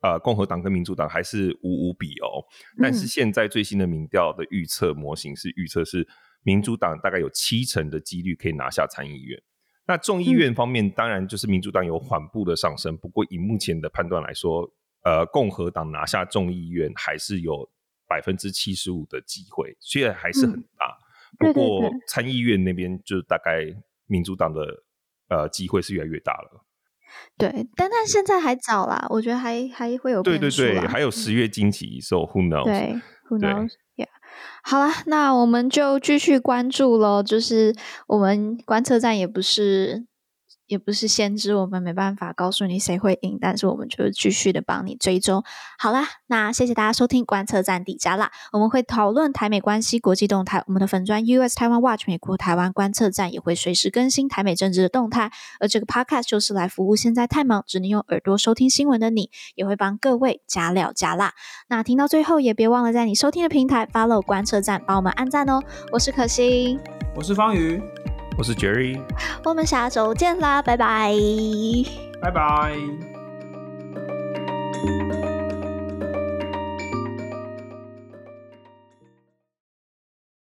[0.01, 2.45] 呃，共和党跟民主党还是五五比哦，
[2.80, 6.07] 但是现在最新的民调的预测模型是预测是
[6.43, 9.41] 民主党大概有七成的几率可以拿下参议院。
[9.88, 14.72] 那众议院方面，当然就是民主党有缓步的上升，不过以目前的判断来说，
[15.03, 17.67] 呃，共和党拿下众议院还是有。
[18.12, 20.99] 百分之七十五的机会，虽然还是很大，
[21.39, 23.66] 嗯、不过参议院那边就大概
[24.05, 24.84] 民主党的
[25.30, 26.66] 呃机会是越来越大了。
[27.38, 30.22] 对，但但现在还早啦，我觉得还还会有。
[30.22, 32.66] 对对对，还有十月惊奇，so who knows？
[32.66, 32.99] 对
[33.30, 34.09] ，who knows？Yeah，
[34.64, 37.24] 好啦，那我们就继续关注喽。
[37.24, 37.74] 就是
[38.07, 40.05] 我们观测站也不是。
[40.72, 45.43] 也不是先知，我们没办法告诉你谁会赢，但是我们就继续的帮你追踪。
[45.78, 50.63] 好啦，那谢谢大家收听观测站底加辣，我们会讨论台美关系、国际动态。
[50.67, 55.30] 我们的粉专 US Taiwan Watch 美国台湾观测站也会随时更新台美政治的动态。
[55.59, 61.34] 而这个 Podcast 就是来服务现在太忙只能用耳朵收听新闻的你，也会帮各位加料加辣。
[61.67, 65.61] 那听到最后也别忘了在你收听的平台 Follow 观测站，帮我们按赞哦。
[65.91, 66.80] 我是可心，
[67.13, 67.82] 我是方宇。
[68.41, 68.99] 我是 Jerry，
[69.43, 71.13] 我们下周见啦，拜拜，
[72.19, 72.73] 拜拜。